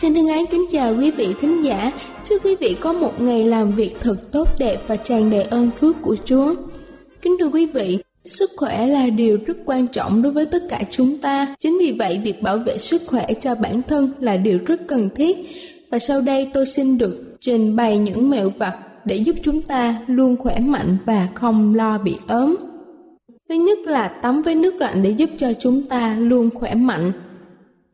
Xin 0.00 0.14
thân 0.14 0.26
ái 0.28 0.46
kính 0.50 0.66
chào 0.72 0.94
quý 0.98 1.10
vị 1.10 1.28
thính 1.40 1.64
giả. 1.64 1.92
Chúc 2.28 2.44
quý 2.44 2.56
vị 2.60 2.76
có 2.80 2.92
một 2.92 3.20
ngày 3.20 3.44
làm 3.44 3.72
việc 3.72 3.96
thật 4.00 4.16
tốt 4.32 4.48
đẹp 4.58 4.82
và 4.86 4.96
tràn 4.96 5.30
đầy 5.30 5.42
ơn 5.42 5.70
phước 5.70 5.96
của 6.02 6.16
Chúa. 6.24 6.54
Kính 7.22 7.36
thưa 7.40 7.48
quý 7.48 7.66
vị, 7.66 7.98
sức 8.24 8.50
khỏe 8.56 8.86
là 8.86 9.06
điều 9.08 9.38
rất 9.46 9.56
quan 9.64 9.86
trọng 9.86 10.22
đối 10.22 10.32
với 10.32 10.46
tất 10.46 10.62
cả 10.68 10.80
chúng 10.90 11.18
ta. 11.18 11.54
Chính 11.60 11.78
vì 11.78 11.96
vậy, 11.98 12.20
việc 12.24 12.42
bảo 12.42 12.58
vệ 12.58 12.78
sức 12.78 13.02
khỏe 13.06 13.26
cho 13.40 13.54
bản 13.54 13.82
thân 13.82 14.12
là 14.20 14.36
điều 14.36 14.58
rất 14.66 14.80
cần 14.88 15.08
thiết. 15.14 15.36
Và 15.90 15.98
sau 15.98 16.20
đây 16.20 16.50
tôi 16.54 16.66
xin 16.66 16.98
được 16.98 17.36
trình 17.40 17.76
bày 17.76 17.98
những 17.98 18.30
mẹo 18.30 18.50
vặt 18.58 18.76
để 19.04 19.16
giúp 19.16 19.36
chúng 19.42 19.62
ta 19.62 20.00
luôn 20.06 20.36
khỏe 20.36 20.58
mạnh 20.60 20.96
và 21.06 21.28
không 21.34 21.74
lo 21.74 21.98
bị 21.98 22.16
ốm. 22.28 22.56
Thứ 23.48 23.54
nhất 23.54 23.78
là 23.78 24.08
tắm 24.08 24.42
với 24.42 24.54
nước 24.54 24.74
lạnh 24.74 25.02
để 25.02 25.10
giúp 25.10 25.30
cho 25.38 25.52
chúng 25.52 25.82
ta 25.82 26.16
luôn 26.18 26.50
khỏe 26.54 26.74
mạnh. 26.74 27.12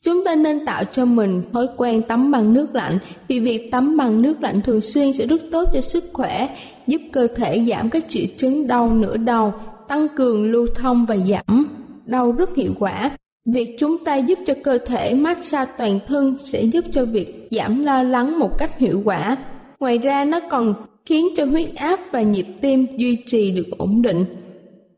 Chúng 0.07 0.25
ta 0.25 0.35
nên 0.35 0.65
tạo 0.65 0.85
cho 0.85 1.05
mình 1.05 1.43
thói 1.53 1.67
quen 1.77 2.03
tắm 2.03 2.31
bằng 2.31 2.55
nước 2.55 2.75
lạnh 2.75 2.99
vì 3.29 3.41
việc 3.41 3.71
tắm 3.71 3.97
bằng 3.97 4.23
nước 4.23 4.43
lạnh 4.43 4.61
thường 4.61 4.81
xuyên 4.81 5.13
sẽ 5.13 5.27
rất 5.27 5.43
tốt 5.53 5.69
cho 5.73 5.81
sức 5.81 6.05
khỏe, 6.13 6.49
giúp 6.87 7.01
cơ 7.13 7.27
thể 7.37 7.67
giảm 7.69 7.91
các 7.91 8.05
triệu 8.09 8.25
chứng 8.37 8.67
đau 8.67 8.91
nửa 8.91 9.17
đầu, 9.17 9.53
tăng 9.89 10.09
cường 10.17 10.51
lưu 10.51 10.67
thông 10.75 11.07
và 11.07 11.17
giảm 11.17 11.67
đau 12.05 12.33
rất 12.33 12.57
hiệu 12.57 12.73
quả. 12.79 13.11
Việc 13.47 13.77
chúng 13.79 13.99
ta 14.05 14.17
giúp 14.17 14.39
cho 14.47 14.55
cơ 14.65 14.79
thể 14.87 15.15
massage 15.15 15.73
toàn 15.79 16.01
thân 16.07 16.37
sẽ 16.43 16.63
giúp 16.63 16.85
cho 16.93 17.05
việc 17.05 17.49
giảm 17.51 17.85
lo 17.85 18.03
lắng 18.03 18.39
một 18.39 18.59
cách 18.59 18.79
hiệu 18.79 19.03
quả. 19.05 19.37
Ngoài 19.81 19.99
ra 19.99 20.25
nó 20.25 20.41
còn 20.51 20.75
khiến 21.07 21.27
cho 21.37 21.45
huyết 21.45 21.75
áp 21.75 22.01
và 22.11 22.23
nhịp 22.23 22.47
tim 22.61 22.87
duy 22.97 23.17
trì 23.27 23.51
được 23.51 23.79
ổn 23.79 24.03
định. 24.03 24.25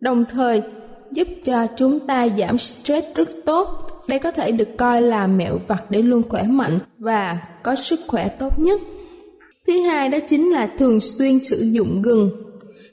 Đồng 0.01 0.25
thời 0.31 0.63
giúp 1.13 1.29
cho 1.45 1.67
chúng 1.77 2.01
ta 2.01 2.29
giảm 2.29 2.59
stress 2.59 3.07
rất 3.15 3.29
tốt 3.45 3.89
đây 4.09 4.19
có 4.19 4.31
thể 4.31 4.53
được 4.53 4.77
coi 4.77 5.03
là 5.03 5.27
mẹo 5.27 5.59
vặt 5.67 5.91
để 5.91 6.03
luôn 6.03 6.23
khỏe 6.29 6.43
mạnh 6.43 6.79
và 6.99 7.39
có 7.63 7.75
sức 7.75 8.01
khỏe 8.07 8.29
tốt 8.29 8.59
nhất. 8.59 8.81
Thứ 9.67 9.81
hai 9.83 10.09
đó 10.09 10.19
chính 10.29 10.51
là 10.51 10.67
thường 10.79 11.01
xuyên 11.01 11.45
sử 11.45 11.57
dụng 11.73 12.03
gừng. 12.03 12.31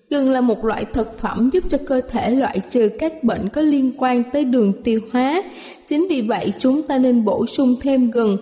Gừng 0.09 0.31
là 0.31 0.41
một 0.41 0.65
loại 0.65 0.85
thực 0.85 1.17
phẩm 1.17 1.49
giúp 1.53 1.63
cho 1.69 1.77
cơ 1.87 2.01
thể 2.09 2.29
loại 2.29 2.59
trừ 2.69 2.89
các 2.99 3.23
bệnh 3.23 3.49
có 3.49 3.61
liên 3.61 3.93
quan 3.97 4.23
tới 4.33 4.45
đường 4.45 4.73
tiêu 4.83 4.99
hóa. 5.13 5.43
Chính 5.87 6.07
vì 6.09 6.21
vậy, 6.21 6.53
chúng 6.59 6.83
ta 6.83 6.97
nên 6.97 7.25
bổ 7.25 7.45
sung 7.45 7.75
thêm 7.81 8.11
gừng 8.11 8.37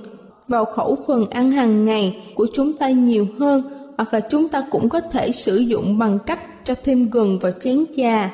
vào 0.47 0.65
khẩu 0.65 0.97
phần 1.07 1.29
ăn 1.29 1.51
hàng 1.51 1.85
ngày 1.85 2.23
của 2.35 2.47
chúng 2.53 2.73
ta 2.73 2.89
nhiều 2.89 3.27
hơn, 3.39 3.63
hoặc 3.97 4.13
là 4.13 4.19
chúng 4.19 4.49
ta 4.49 4.63
cũng 4.71 4.89
có 4.89 4.99
thể 4.99 5.31
sử 5.31 5.57
dụng 5.57 5.97
bằng 5.97 6.19
cách 6.25 6.39
cho 6.63 6.73
thêm 6.83 7.09
gừng 7.09 7.39
vào 7.39 7.51
chén 7.51 7.83
trà 7.97 8.31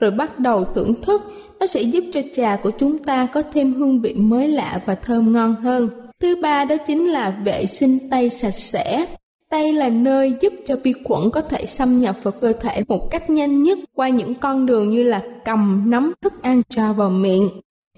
rồi 0.00 0.10
bắt 0.10 0.38
đầu 0.38 0.64
thưởng 0.64 0.94
thức 1.02 1.22
nó 1.60 1.66
sẽ 1.66 1.82
giúp 1.82 2.04
cho 2.12 2.20
trà 2.34 2.56
của 2.56 2.70
chúng 2.78 2.98
ta 2.98 3.26
có 3.26 3.42
thêm 3.52 3.74
hương 3.74 4.00
vị 4.00 4.14
mới 4.14 4.48
lạ 4.48 4.80
và 4.86 4.94
thơm 4.94 5.32
ngon 5.32 5.56
hơn. 5.56 5.88
Thứ 6.20 6.36
ba 6.42 6.64
đó 6.64 6.76
chính 6.86 7.06
là 7.06 7.30
vệ 7.44 7.66
sinh 7.66 8.10
tay 8.10 8.30
sạch 8.30 8.54
sẽ. 8.54 9.06
Tay 9.50 9.72
là 9.72 9.88
nơi 9.88 10.34
giúp 10.40 10.52
cho 10.66 10.76
vi 10.82 10.92
khuẩn 11.04 11.30
có 11.30 11.40
thể 11.40 11.66
xâm 11.66 11.98
nhập 11.98 12.16
vào 12.22 12.32
cơ 12.32 12.52
thể 12.52 12.82
một 12.88 13.10
cách 13.10 13.30
nhanh 13.30 13.62
nhất 13.62 13.78
qua 13.94 14.08
những 14.08 14.34
con 14.34 14.66
đường 14.66 14.90
như 14.90 15.02
là 15.02 15.22
cầm 15.44 15.82
nắm 15.90 16.12
thức 16.22 16.42
ăn 16.42 16.62
cho 16.68 16.92
vào 16.92 17.10
miệng. 17.10 17.50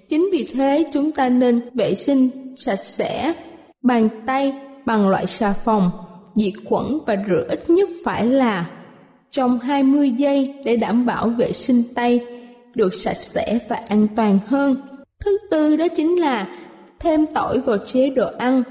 Chính 0.09 0.29
vì 0.33 0.49
thế 0.55 0.85
chúng 0.93 1.13
ta 1.13 1.29
nên 1.29 1.61
vệ 1.75 1.95
sinh 1.95 2.29
sạch 2.57 2.85
sẽ 2.85 3.35
bàn 3.83 4.09
tay 4.27 4.53
bằng 4.87 5.09
loại 5.09 5.27
xà 5.27 5.53
phòng, 5.53 5.91
diệt 6.35 6.53
khuẩn 6.65 6.99
và 7.07 7.17
rửa 7.29 7.47
ít 7.49 7.71
nhất 7.71 7.89
phải 8.05 8.27
là 8.27 8.71
trong 9.31 9.59
20 9.59 10.11
giây 10.11 10.55
để 10.65 10.77
đảm 10.77 11.07
bảo 11.07 11.29
vệ 11.29 11.53
sinh 11.53 11.83
tay 11.95 12.21
được 12.75 12.95
sạch 12.95 13.17
sẽ 13.17 13.59
và 13.69 13.81
an 13.89 14.07
toàn 14.17 14.39
hơn. 14.47 14.77
Thứ 15.25 15.39
tư 15.51 15.77
đó 15.77 15.89
chính 15.97 16.21
là 16.21 16.49
thêm 16.99 17.27
tỏi 17.27 17.59
vào 17.59 17.79
chế 17.79 18.11
độ 18.11 18.27
ăn. 18.39 18.63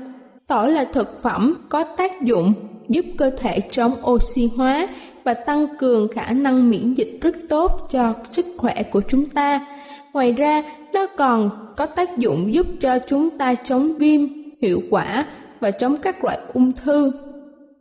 Tỏi 0.48 0.72
là 0.72 0.86
thực 0.94 1.22
phẩm 1.22 1.58
có 1.70 1.84
tác 1.84 2.22
dụng 2.22 2.54
giúp 2.90 3.06
cơ 3.18 3.30
thể 3.30 3.60
chống 3.72 3.94
oxy 4.06 4.50
hóa 4.58 4.88
và 5.24 5.34
tăng 5.34 5.68
cường 5.78 6.08
khả 6.08 6.32
năng 6.32 6.70
miễn 6.70 6.94
dịch 6.94 7.20
rất 7.22 7.36
tốt 7.50 7.88
cho 7.92 8.14
sức 8.32 8.46
khỏe 8.58 8.84
của 8.84 9.02
chúng 9.10 9.26
ta. 9.26 9.68
Ngoài 10.14 10.32
ra, 10.32 10.64
nó 10.94 11.06
còn 11.18 11.50
có 11.78 11.86
tác 11.86 12.18
dụng 12.18 12.54
giúp 12.54 12.68
cho 12.80 13.00
chúng 13.08 13.30
ta 13.30 13.56
chống 13.56 13.94
viêm 13.98 14.20
hiệu 14.62 14.82
quả 14.90 15.26
và 15.60 15.72
chống 15.72 15.96
các 16.02 16.24
loại 16.24 16.40
ung 16.54 16.72
thư 16.72 17.12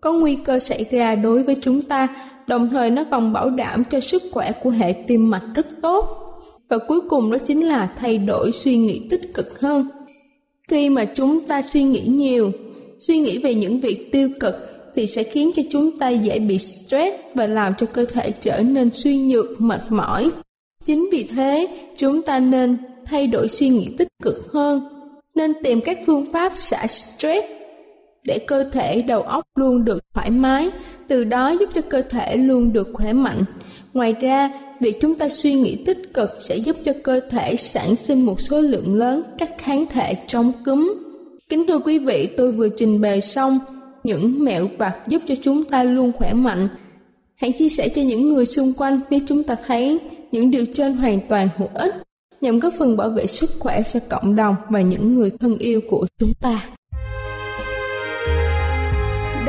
có 0.00 0.12
nguy 0.12 0.36
cơ 0.36 0.58
xảy 0.58 0.84
ra 0.90 1.14
đối 1.14 1.42
với 1.42 1.56
chúng 1.60 1.82
ta 1.82 2.08
đồng 2.48 2.70
thời 2.70 2.90
nó 2.90 3.04
còn 3.10 3.32
bảo 3.32 3.50
đảm 3.50 3.84
cho 3.84 4.00
sức 4.00 4.22
khỏe 4.32 4.52
của 4.62 4.70
hệ 4.70 4.92
tim 5.06 5.30
mạch 5.30 5.44
rất 5.54 5.66
tốt. 5.82 6.04
Và 6.68 6.78
cuối 6.78 7.00
cùng 7.08 7.30
đó 7.30 7.38
chính 7.38 7.66
là 7.66 7.92
thay 7.96 8.18
đổi 8.18 8.52
suy 8.52 8.76
nghĩ 8.76 9.06
tích 9.10 9.34
cực 9.34 9.60
hơn. 9.60 9.88
Khi 10.68 10.88
mà 10.88 11.04
chúng 11.04 11.40
ta 11.40 11.62
suy 11.62 11.82
nghĩ 11.82 12.00
nhiều, 12.00 12.52
suy 12.98 13.18
nghĩ 13.18 13.38
về 13.38 13.54
những 13.54 13.80
việc 13.80 14.12
tiêu 14.12 14.28
cực 14.40 14.54
thì 14.94 15.06
sẽ 15.06 15.22
khiến 15.22 15.50
cho 15.56 15.62
chúng 15.70 15.98
ta 15.98 16.08
dễ 16.08 16.38
bị 16.38 16.58
stress 16.58 17.16
và 17.34 17.46
làm 17.46 17.74
cho 17.74 17.86
cơ 17.86 18.04
thể 18.04 18.30
trở 18.30 18.60
nên 18.60 18.90
suy 18.92 19.18
nhược, 19.18 19.60
mệt 19.60 19.80
mỏi. 19.88 20.30
Chính 20.84 21.08
vì 21.12 21.24
thế, 21.36 21.68
chúng 21.96 22.22
ta 22.22 22.38
nên 22.38 22.76
thay 23.04 23.26
đổi 23.26 23.48
suy 23.48 23.68
nghĩ 23.68 23.88
tích 23.98 24.08
cực 24.22 24.52
hơn, 24.52 24.88
nên 25.34 25.52
tìm 25.62 25.80
các 25.80 25.98
phương 26.06 26.26
pháp 26.32 26.52
xả 26.56 26.86
stress 26.86 27.46
để 28.28 28.38
cơ 28.38 28.64
thể 28.72 29.02
đầu 29.02 29.22
óc 29.22 29.44
luôn 29.54 29.84
được 29.84 29.98
thoải 30.14 30.30
mái, 30.30 30.70
từ 31.08 31.24
đó 31.24 31.50
giúp 31.50 31.70
cho 31.74 31.80
cơ 31.80 32.02
thể 32.02 32.36
luôn 32.36 32.72
được 32.72 32.88
khỏe 32.92 33.12
mạnh. 33.12 33.44
Ngoài 33.92 34.12
ra, 34.12 34.50
việc 34.80 35.00
chúng 35.00 35.14
ta 35.14 35.28
suy 35.28 35.54
nghĩ 35.54 35.84
tích 35.86 36.14
cực 36.14 36.30
sẽ 36.40 36.56
giúp 36.56 36.76
cho 36.84 36.92
cơ 37.02 37.20
thể 37.30 37.56
sản 37.56 37.96
sinh 37.96 38.26
một 38.26 38.40
số 38.40 38.60
lượng 38.60 38.94
lớn 38.94 39.22
các 39.38 39.50
kháng 39.58 39.86
thể 39.86 40.14
chống 40.26 40.52
cúm. 40.64 40.94
Kính 41.48 41.66
thưa 41.66 41.78
quý 41.78 41.98
vị, 41.98 42.28
tôi 42.36 42.52
vừa 42.52 42.68
trình 42.68 43.00
bày 43.00 43.20
xong 43.20 43.58
những 44.04 44.44
mẹo 44.44 44.68
vặt 44.78 44.94
giúp 45.08 45.22
cho 45.26 45.34
chúng 45.42 45.64
ta 45.64 45.82
luôn 45.82 46.12
khỏe 46.12 46.32
mạnh. 46.32 46.68
Hãy 47.34 47.52
chia 47.52 47.68
sẻ 47.68 47.88
cho 47.88 48.02
những 48.02 48.28
người 48.28 48.46
xung 48.46 48.72
quanh 48.72 49.00
nếu 49.10 49.20
chúng 49.26 49.42
ta 49.42 49.56
thấy 49.66 49.98
những 50.32 50.50
điều 50.50 50.64
trên 50.74 50.92
hoàn 50.92 51.20
toàn 51.28 51.48
hữu 51.56 51.68
ích 51.74 51.94
nhằm 52.40 52.58
góp 52.58 52.72
phần 52.78 52.96
bảo 52.96 53.10
vệ 53.10 53.26
sức 53.26 53.50
khỏe 53.58 53.82
cho 53.92 54.00
cộng 54.08 54.36
đồng 54.36 54.56
và 54.68 54.80
những 54.80 55.14
người 55.14 55.30
thân 55.40 55.58
yêu 55.58 55.80
của 55.90 56.06
chúng 56.18 56.32
ta. 56.40 56.68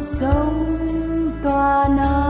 sống 0.00 0.88
tòa 1.42 1.88
nào 1.96 2.21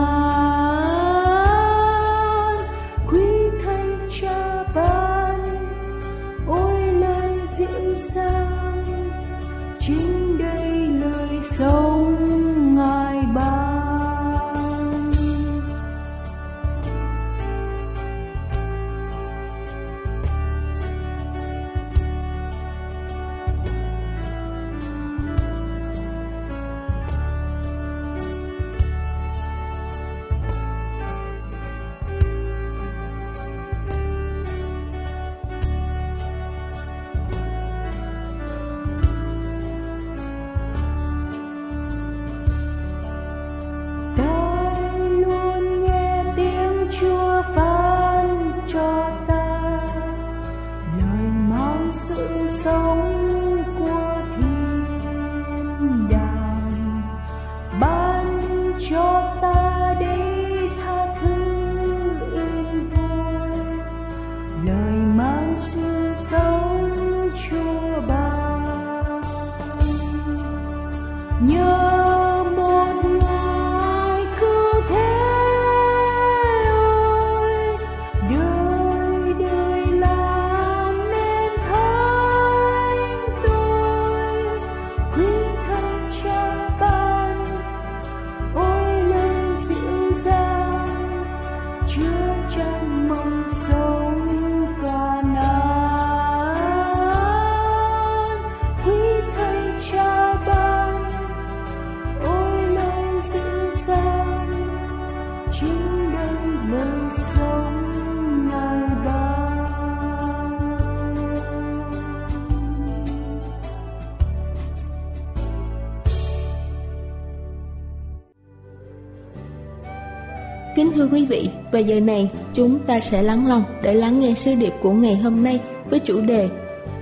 Kính 120.75 120.91
thưa 120.95 121.07
quý 121.07 121.25
vị, 121.25 121.49
và 121.71 121.79
giờ 121.79 121.99
này 121.99 122.31
chúng 122.53 122.79
ta 122.79 122.99
sẽ 122.99 123.23
lắng 123.23 123.47
lòng 123.47 123.63
để 123.83 123.93
lắng 123.93 124.19
nghe 124.19 124.33
sứ 124.33 124.55
điệp 124.55 124.73
của 124.81 124.91
ngày 124.91 125.17
hôm 125.17 125.43
nay 125.43 125.61
với 125.89 125.99
chủ 125.99 126.21
đề 126.21 126.49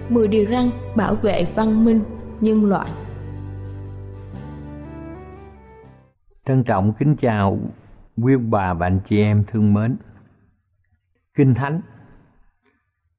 10 0.09 0.27
điều 0.27 0.45
răn 0.51 0.69
bảo 0.95 1.15
vệ 1.15 1.45
văn 1.55 1.85
minh 1.85 2.01
nhân 2.41 2.65
loại. 2.65 2.89
Trân 6.45 6.63
trọng 6.63 6.93
kính 6.99 7.15
chào 7.15 7.59
quý 8.17 8.37
bà 8.37 8.73
và 8.73 8.85
anh 8.85 8.99
chị 9.05 9.21
em 9.21 9.43
thương 9.47 9.73
mến. 9.73 9.97
Kinh 11.33 11.53
Thánh 11.53 11.81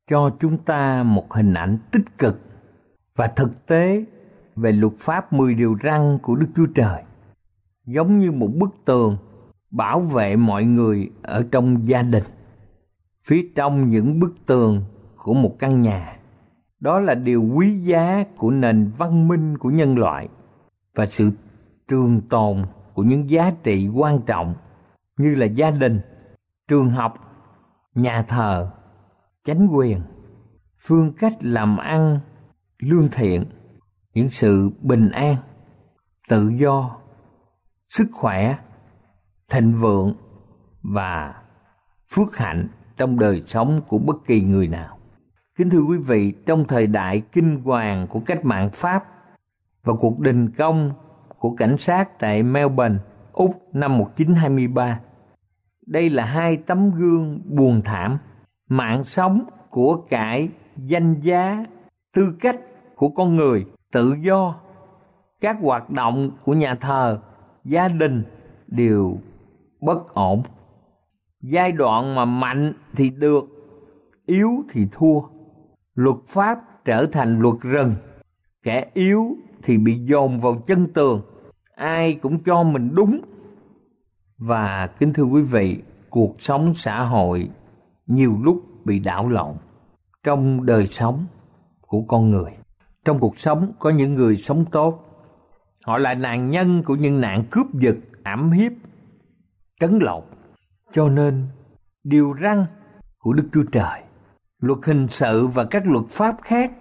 cho 0.07 0.31
chúng 0.41 0.59
ta 0.59 1.03
một 1.03 1.33
hình 1.33 1.55
ảnh 1.55 1.79
tích 1.93 2.19
cực 2.19 2.41
và 3.17 3.27
thực 3.27 3.67
tế 3.67 4.05
về 4.57 4.73
luật 4.73 4.93
pháp 4.99 5.33
10 5.33 5.55
điều 5.55 5.77
răn 5.83 6.19
của 6.23 6.37
Đức 6.37 6.47
Chúa 6.57 6.67
Trời. 6.75 7.03
Giống 7.87 8.19
như 8.19 8.33
một 8.33 8.49
bức 8.55 8.71
tường 8.85 9.17
bảo 9.71 10.01
vệ 10.01 10.37
mọi 10.37 10.65
người 10.65 11.11
ở 11.23 11.45
trong 11.53 11.89
gia 11.89 12.03
đình. 12.03 12.25
Phía 13.25 13.49
trong 13.55 13.91
những 13.91 14.21
bức 14.21 14.35
tường 14.47 14.85
của 15.17 15.35
một 15.35 15.59
căn 15.59 15.83
nhà. 15.83 16.17
Đó 16.81 17.01
là 17.01 17.15
điều 17.15 17.43
quý 17.43 17.79
giá 17.79 18.25
của 18.37 18.51
nền 18.51 18.91
văn 18.99 19.29
minh 19.29 19.59
của 19.59 19.71
nhân 19.71 19.99
loại 19.99 20.29
và 20.95 21.07
sự 21.07 21.31
trường 21.89 22.21
tồn 22.21 22.65
của 22.95 23.03
những 23.03 23.31
giá 23.31 23.53
trị 23.63 23.89
quan 23.89 24.21
trọng 24.27 24.55
như 25.23 25.35
là 25.35 25.47
gia 25.47 25.71
đình, 25.71 26.01
trường 26.69 26.91
học, 26.91 27.15
nhà 27.95 28.23
thờ, 28.23 28.71
chánh 29.45 29.69
quyền, 29.73 30.01
phương 30.81 31.13
cách 31.19 31.33
làm 31.41 31.77
ăn 31.77 32.21
lương 32.79 33.09
thiện, 33.13 33.45
những 34.15 34.31
sự 34.31 34.71
bình 34.81 35.11
an, 35.11 35.37
tự 36.29 36.49
do, 36.49 36.97
sức 37.89 38.07
khỏe, 38.13 38.59
thịnh 39.51 39.73
vượng 39.81 40.15
và 40.83 41.35
phước 42.15 42.37
hạnh 42.37 42.69
trong 42.97 43.19
đời 43.19 43.43
sống 43.47 43.81
của 43.89 43.99
bất 43.99 44.17
kỳ 44.27 44.41
người 44.41 44.69
nào. 44.69 44.99
Kính 45.59 45.71
thưa 45.71 45.83
quý 45.83 45.99
vị, 45.99 46.33
trong 46.47 46.65
thời 46.65 46.87
đại 46.87 47.23
kinh 47.33 47.63
hoàng 47.65 48.07
của 48.07 48.21
cách 48.27 48.45
mạng 48.45 48.71
Pháp 48.73 49.05
và 49.85 49.93
cuộc 49.99 50.21
đình 50.21 50.51
công 50.51 50.93
của 51.39 51.55
cảnh 51.57 51.79
sát 51.79 52.19
tại 52.19 52.43
Melbourne, 52.43 52.99
Úc 53.33 53.75
năm 53.75 53.99
1923, 53.99 55.01
đây 55.87 56.11
là 56.11 56.25
hai 56.25 56.57
tấm 56.57 56.91
gương 56.91 57.41
buồn 57.45 57.83
thảm, 57.85 58.19
mạng 58.69 59.05
sống 59.05 59.45
của 59.71 59.97
cải, 59.97 60.49
danh 60.77 61.21
giá, 61.21 61.65
tư 62.15 62.35
cách 62.41 62.61
của 62.97 63.09
con 63.09 63.37
người, 63.37 63.65
tự 63.93 64.15
do, 64.27 64.55
các 65.41 65.57
hoạt 65.63 65.91
động 65.91 66.31
của 66.45 66.53
nhà 66.53 66.75
thờ, 66.75 67.21
gia 67.65 67.89
đình 67.89 68.25
đều 68.67 69.17
bất 69.81 70.15
ổn. 70.15 70.43
Giai 71.43 71.73
đoạn 71.73 72.15
mà 72.15 72.25
mạnh 72.25 72.73
thì 72.97 73.11
được, 73.11 73.45
yếu 74.27 74.51
thì 74.71 74.87
thua. 74.93 75.21
Luật 75.95 76.17
pháp 76.27 76.85
trở 76.85 77.07
thành 77.13 77.39
luật 77.39 77.57
rừng, 77.61 77.95
kẻ 78.63 78.91
yếu 78.95 79.37
thì 79.63 79.79
bị 79.79 79.95
dồn 79.95 80.41
vào 80.41 80.63
chân 80.67 80.87
tường, 80.95 81.23
ai 81.75 82.15
cũng 82.15 82.43
cho 82.43 82.63
mình 82.63 82.91
đúng. 82.95 83.21
Và 84.45 84.87
kính 84.87 85.13
thưa 85.13 85.23
quý 85.23 85.43
vị, 85.43 85.83
cuộc 86.11 86.43
sống 86.43 86.75
xã 86.75 87.03
hội 87.03 87.51
nhiều 88.07 88.39
lúc 88.43 88.63
bị 88.85 88.99
đảo 88.99 89.29
lộn 89.29 89.57
trong 90.25 90.67
đời 90.67 90.87
sống 90.87 91.27
của 91.81 92.03
con 92.09 92.31
người. 92.31 92.51
Trong 93.05 93.19
cuộc 93.19 93.39
sống 93.39 93.73
có 93.79 93.91
những 93.91 94.15
người 94.15 94.37
sống 94.37 94.65
tốt, 94.65 95.05
họ 95.87 95.99
là 95.99 96.15
nạn 96.15 96.51
nhân 96.51 96.83
của 96.83 96.95
những 96.95 97.21
nạn 97.21 97.45
cướp 97.51 97.67
giật, 97.75 97.97
ảm 98.23 98.51
hiếp, 98.51 98.73
trấn 99.81 99.99
lột. 99.99 100.25
Cho 100.93 101.09
nên, 101.09 101.47
điều 102.05 102.35
răn 102.43 102.67
của 103.19 103.33
Đức 103.33 103.49
Chúa 103.53 103.65
Trời, 103.73 104.03
luật 104.59 104.79
hình 104.85 105.09
sự 105.09 105.47
và 105.47 105.65
các 105.65 105.87
luật 105.87 106.05
pháp 106.09 106.37
khác 106.43 106.73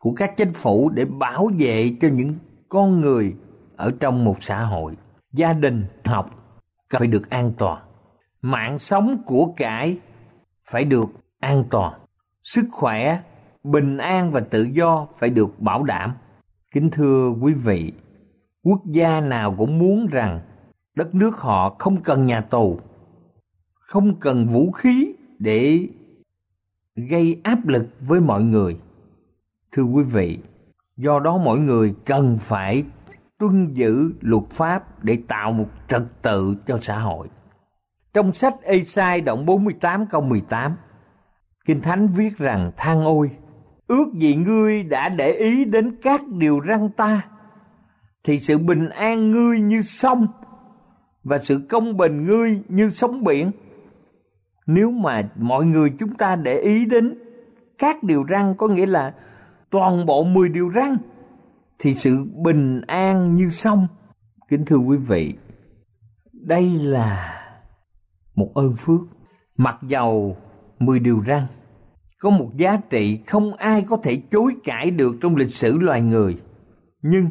của 0.00 0.14
các 0.16 0.36
chính 0.36 0.52
phủ 0.52 0.90
để 0.90 1.04
bảo 1.04 1.50
vệ 1.58 1.96
cho 2.00 2.08
những 2.08 2.34
con 2.68 3.00
người 3.00 3.34
ở 3.76 3.92
trong 4.00 4.24
một 4.24 4.42
xã 4.42 4.64
hội, 4.64 4.96
gia 5.32 5.52
đình, 5.52 5.84
học 6.04 6.45
cần 6.88 6.98
phải 6.98 7.08
được 7.08 7.30
an 7.30 7.52
toàn. 7.58 7.82
Mạng 8.42 8.78
sống 8.78 9.22
của 9.26 9.54
cải 9.56 9.98
phải 10.64 10.84
được 10.84 11.06
an 11.38 11.64
toàn. 11.70 12.00
Sức 12.42 12.64
khỏe 12.72 13.22
bình 13.64 13.98
an 13.98 14.32
và 14.32 14.40
tự 14.40 14.62
do 14.62 15.06
phải 15.18 15.30
được 15.30 15.60
bảo 15.60 15.84
đảm. 15.84 16.14
Kính 16.72 16.90
thưa 16.90 17.30
quý 17.40 17.52
vị, 17.52 17.92
quốc 18.62 18.80
gia 18.86 19.20
nào 19.20 19.54
cũng 19.58 19.78
muốn 19.78 20.06
rằng 20.06 20.40
đất 20.94 21.14
nước 21.14 21.36
họ 21.36 21.76
không 21.78 22.02
cần 22.02 22.26
nhà 22.26 22.40
tù, 22.40 22.80
không 23.74 24.20
cần 24.20 24.46
vũ 24.46 24.70
khí 24.70 25.12
để 25.38 25.88
gây 26.94 27.40
áp 27.44 27.66
lực 27.66 27.86
với 28.00 28.20
mọi 28.20 28.42
người. 28.42 28.78
Thưa 29.72 29.82
quý 29.82 30.02
vị, 30.02 30.38
do 30.96 31.18
đó 31.20 31.38
mỗi 31.38 31.58
người 31.58 31.94
cần 32.04 32.38
phải 32.40 32.84
tuân 33.38 33.74
giữ 33.74 34.12
luật 34.20 34.44
pháp 34.50 35.04
để 35.04 35.18
tạo 35.28 35.52
một 35.52 35.68
trật 35.88 36.02
tự 36.22 36.56
cho 36.66 36.78
xã 36.82 36.98
hội. 36.98 37.28
Trong 38.14 38.32
sách 38.32 38.54
Ê-sai 38.62 39.20
đoạn 39.20 39.46
48 39.46 40.06
câu 40.06 40.20
18, 40.20 40.76
Kinh 41.66 41.80
Thánh 41.80 42.08
viết 42.08 42.38
rằng 42.38 42.72
than 42.76 43.04
ôi, 43.04 43.30
ước 43.86 44.06
gì 44.14 44.36
ngươi 44.36 44.82
đã 44.82 45.08
để 45.08 45.32
ý 45.32 45.64
đến 45.64 45.96
các 46.02 46.20
điều 46.28 46.60
răn 46.68 46.88
ta 46.90 47.22
thì 48.24 48.38
sự 48.38 48.58
bình 48.58 48.88
an 48.88 49.30
ngươi 49.30 49.60
như 49.60 49.82
sông 49.82 50.26
và 51.24 51.38
sự 51.38 51.60
công 51.68 51.96
bình 51.96 52.24
ngươi 52.24 52.60
như 52.68 52.90
sóng 52.90 53.24
biển 53.24 53.50
nếu 54.66 54.90
mà 54.90 55.28
mọi 55.36 55.64
người 55.64 55.92
chúng 55.98 56.14
ta 56.14 56.36
để 56.36 56.58
ý 56.58 56.86
đến 56.86 57.18
các 57.78 58.02
điều 58.02 58.24
răn 58.28 58.54
có 58.58 58.68
nghĩa 58.68 58.86
là 58.86 59.14
toàn 59.70 60.06
bộ 60.06 60.24
10 60.24 60.48
điều 60.48 60.70
răn 60.74 60.96
thì 61.78 61.94
sự 61.94 62.24
bình 62.44 62.80
an 62.86 63.34
như 63.34 63.48
sông 63.48 63.86
kính 64.48 64.64
thưa 64.64 64.76
quý 64.76 64.96
vị, 64.96 65.34
đây 66.32 66.70
là 66.70 67.42
một 68.34 68.50
ơn 68.54 68.76
phước 68.76 69.00
mặc 69.56 69.76
dầu 69.88 70.36
10 70.78 70.98
điều 70.98 71.22
răn, 71.26 71.46
có 72.20 72.30
một 72.30 72.50
giá 72.56 72.76
trị 72.90 73.20
không 73.26 73.54
ai 73.54 73.82
có 73.82 73.96
thể 74.02 74.22
chối 74.30 74.52
cãi 74.64 74.90
được 74.90 75.16
trong 75.20 75.36
lịch 75.36 75.50
sử 75.50 75.78
loài 75.78 76.02
người. 76.02 76.36
Nhưng 77.02 77.26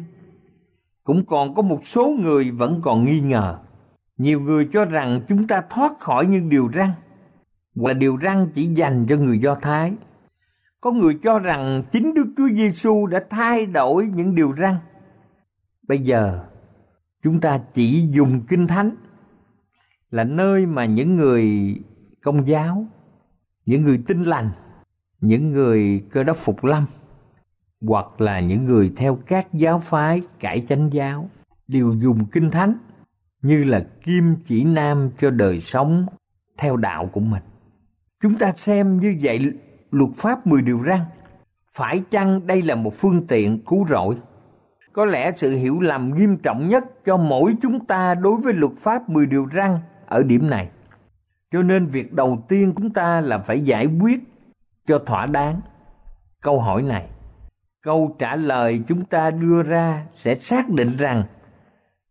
cũng 1.04 1.24
còn 1.26 1.54
có 1.54 1.62
một 1.62 1.80
số 1.84 2.16
người 2.20 2.50
vẫn 2.50 2.80
còn 2.82 3.04
nghi 3.04 3.20
ngờ. 3.20 3.58
Nhiều 4.16 4.40
người 4.40 4.68
cho 4.72 4.84
rằng 4.84 5.20
chúng 5.28 5.46
ta 5.46 5.62
thoát 5.70 5.98
khỏi 5.98 6.26
những 6.26 6.48
điều 6.48 6.70
răn 6.72 6.90
hoặc 7.76 7.88
là 7.88 7.94
điều 7.94 8.18
răn 8.22 8.50
chỉ 8.54 8.66
dành 8.66 9.06
cho 9.08 9.16
người 9.16 9.38
Do 9.38 9.54
Thái. 9.54 9.92
Có 10.86 10.92
người 10.92 11.18
cho 11.22 11.38
rằng 11.38 11.82
chính 11.90 12.14
Đức 12.14 12.26
Chúa 12.36 12.48
Giêsu 12.48 13.06
đã 13.06 13.24
thay 13.30 13.66
đổi 13.66 14.06
những 14.06 14.34
điều 14.34 14.54
răn. 14.56 14.76
Bây 15.88 15.98
giờ 15.98 16.44
chúng 17.22 17.40
ta 17.40 17.60
chỉ 17.74 18.08
dùng 18.10 18.40
Kinh 18.48 18.66
Thánh 18.66 18.96
là 20.10 20.24
nơi 20.24 20.66
mà 20.66 20.84
những 20.84 21.16
người 21.16 21.74
công 22.22 22.48
giáo, 22.48 22.86
những 23.64 23.84
người 23.84 24.02
tin 24.06 24.22
lành 24.22 24.50
những 25.20 25.50
người 25.50 26.04
cơ 26.10 26.24
đốc 26.24 26.36
phục 26.36 26.64
lâm 26.64 26.86
hoặc 27.80 28.20
là 28.20 28.40
những 28.40 28.64
người 28.64 28.92
theo 28.96 29.18
các 29.26 29.52
giáo 29.52 29.78
phái 29.78 30.22
cải 30.40 30.66
chánh 30.68 30.90
giáo 30.92 31.30
đều 31.68 31.94
dùng 31.94 32.26
kinh 32.32 32.50
thánh 32.50 32.78
như 33.42 33.64
là 33.64 33.86
kim 34.04 34.36
chỉ 34.44 34.64
nam 34.64 35.10
cho 35.18 35.30
đời 35.30 35.60
sống 35.60 36.06
theo 36.58 36.76
đạo 36.76 37.10
của 37.12 37.20
mình. 37.20 37.42
Chúng 38.22 38.38
ta 38.38 38.52
xem 38.52 39.00
như 39.00 39.16
vậy 39.22 39.52
luật 39.90 40.10
pháp 40.14 40.46
10 40.46 40.62
điều 40.62 40.78
răn. 40.86 41.00
Phải 41.68 42.02
chăng 42.10 42.46
đây 42.46 42.62
là 42.62 42.74
một 42.74 42.94
phương 42.94 43.26
tiện 43.26 43.64
cứu 43.64 43.86
rỗi? 43.88 44.16
Có 44.92 45.04
lẽ 45.04 45.30
sự 45.36 45.50
hiểu 45.50 45.80
lầm 45.80 46.14
nghiêm 46.14 46.36
trọng 46.36 46.68
nhất 46.68 46.84
cho 47.04 47.16
mỗi 47.16 47.54
chúng 47.62 47.86
ta 47.86 48.14
đối 48.14 48.40
với 48.40 48.52
luật 48.52 48.72
pháp 48.76 49.08
10 49.08 49.26
điều 49.26 49.48
răn 49.54 49.78
ở 50.06 50.22
điểm 50.22 50.50
này. 50.50 50.70
Cho 51.50 51.62
nên 51.62 51.86
việc 51.86 52.12
đầu 52.12 52.44
tiên 52.48 52.72
chúng 52.76 52.90
ta 52.90 53.20
là 53.20 53.38
phải 53.38 53.60
giải 53.60 53.86
quyết 54.00 54.20
cho 54.86 54.98
thỏa 54.98 55.26
đáng 55.26 55.60
câu 56.42 56.60
hỏi 56.60 56.82
này, 56.82 57.06
câu 57.82 58.16
trả 58.18 58.36
lời 58.36 58.82
chúng 58.88 59.04
ta 59.04 59.30
đưa 59.30 59.62
ra 59.62 60.06
sẽ 60.14 60.34
xác 60.34 60.68
định 60.68 60.96
rằng 60.96 61.24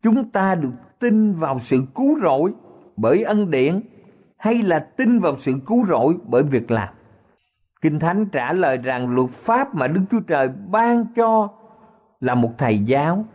chúng 0.03 0.29
ta 0.31 0.55
được 0.55 0.99
tin 0.99 1.33
vào 1.33 1.59
sự 1.59 1.83
cứu 1.95 2.19
rỗi 2.19 2.53
bởi 2.97 3.23
ân 3.23 3.51
điển 3.51 3.81
hay 4.37 4.61
là 4.63 4.79
tin 4.79 5.19
vào 5.19 5.37
sự 5.37 5.53
cứu 5.65 5.85
rỗi 5.85 6.15
bởi 6.27 6.43
việc 6.43 6.71
làm 6.71 6.89
kinh 7.85 7.99
thánh 7.99 8.25
trả 8.25 8.53
lời 8.53 8.77
rằng 8.77 9.09
luật 9.09 9.29
pháp 9.29 9.75
mà 9.75 9.87
đức 9.87 10.01
chúa 10.11 10.19
trời 10.27 10.49
ban 10.71 11.05
cho 11.15 11.49
là 12.19 12.35
một 12.35 12.51
thầy 12.57 12.79
giáo 12.79 13.25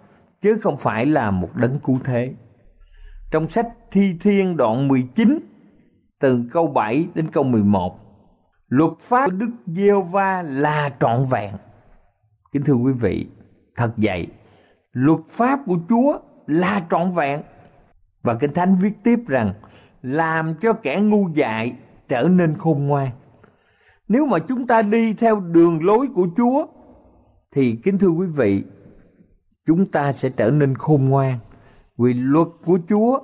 chứ 0.40 0.58
không 0.62 0.76
phải 0.76 1.06
là 1.06 1.30
một 1.30 1.56
đấng 1.56 1.78
cứu 1.80 1.98
thế 2.04 2.34
trong 3.30 3.48
sách 3.48 3.68
thi 3.90 4.16
thiên 4.20 4.56
đoạn 4.56 4.88
19 4.88 5.38
từ 6.20 6.44
câu 6.52 6.66
7 6.66 7.06
đến 7.14 7.28
câu 7.32 7.44
11 7.44 7.98
luật 8.68 8.92
pháp 9.00 9.26
của 9.26 9.36
Đức 9.36 9.50
Giêsu 9.66 10.02
va 10.02 10.42
là 10.42 10.90
trọn 11.00 11.18
vẹn. 11.30 11.54
Kính 12.52 12.62
thưa 12.62 12.74
quý 12.74 12.92
vị, 12.92 13.26
thật 13.76 13.92
vậy, 13.96 14.26
luật 14.92 15.20
pháp 15.28 15.60
của 15.66 15.78
Chúa 15.88 16.18
là 16.46 16.86
trọn 16.90 17.10
vẹn. 17.10 17.42
Và 18.22 18.34
Kinh 18.34 18.54
Thánh 18.54 18.76
viết 18.76 18.92
tiếp 19.02 19.18
rằng 19.26 19.52
làm 20.02 20.54
cho 20.54 20.72
kẻ 20.72 21.00
ngu 21.00 21.28
dại 21.34 21.76
trở 22.08 22.22
nên 22.22 22.58
khôn 22.58 22.86
ngoan. 22.86 23.10
Nếu 24.10 24.26
mà 24.26 24.38
chúng 24.38 24.66
ta 24.66 24.82
đi 24.82 25.12
theo 25.12 25.40
đường 25.40 25.84
lối 25.84 26.08
của 26.14 26.26
Chúa 26.36 26.66
thì 27.52 27.76
kính 27.84 27.98
thưa 27.98 28.08
quý 28.08 28.26
vị, 28.26 28.64
chúng 29.66 29.90
ta 29.90 30.12
sẽ 30.12 30.28
trở 30.28 30.50
nên 30.50 30.74
khôn 30.74 31.04
ngoan. 31.04 31.38
Vì 31.98 32.14
luật 32.14 32.48
của 32.64 32.78
Chúa 32.88 33.18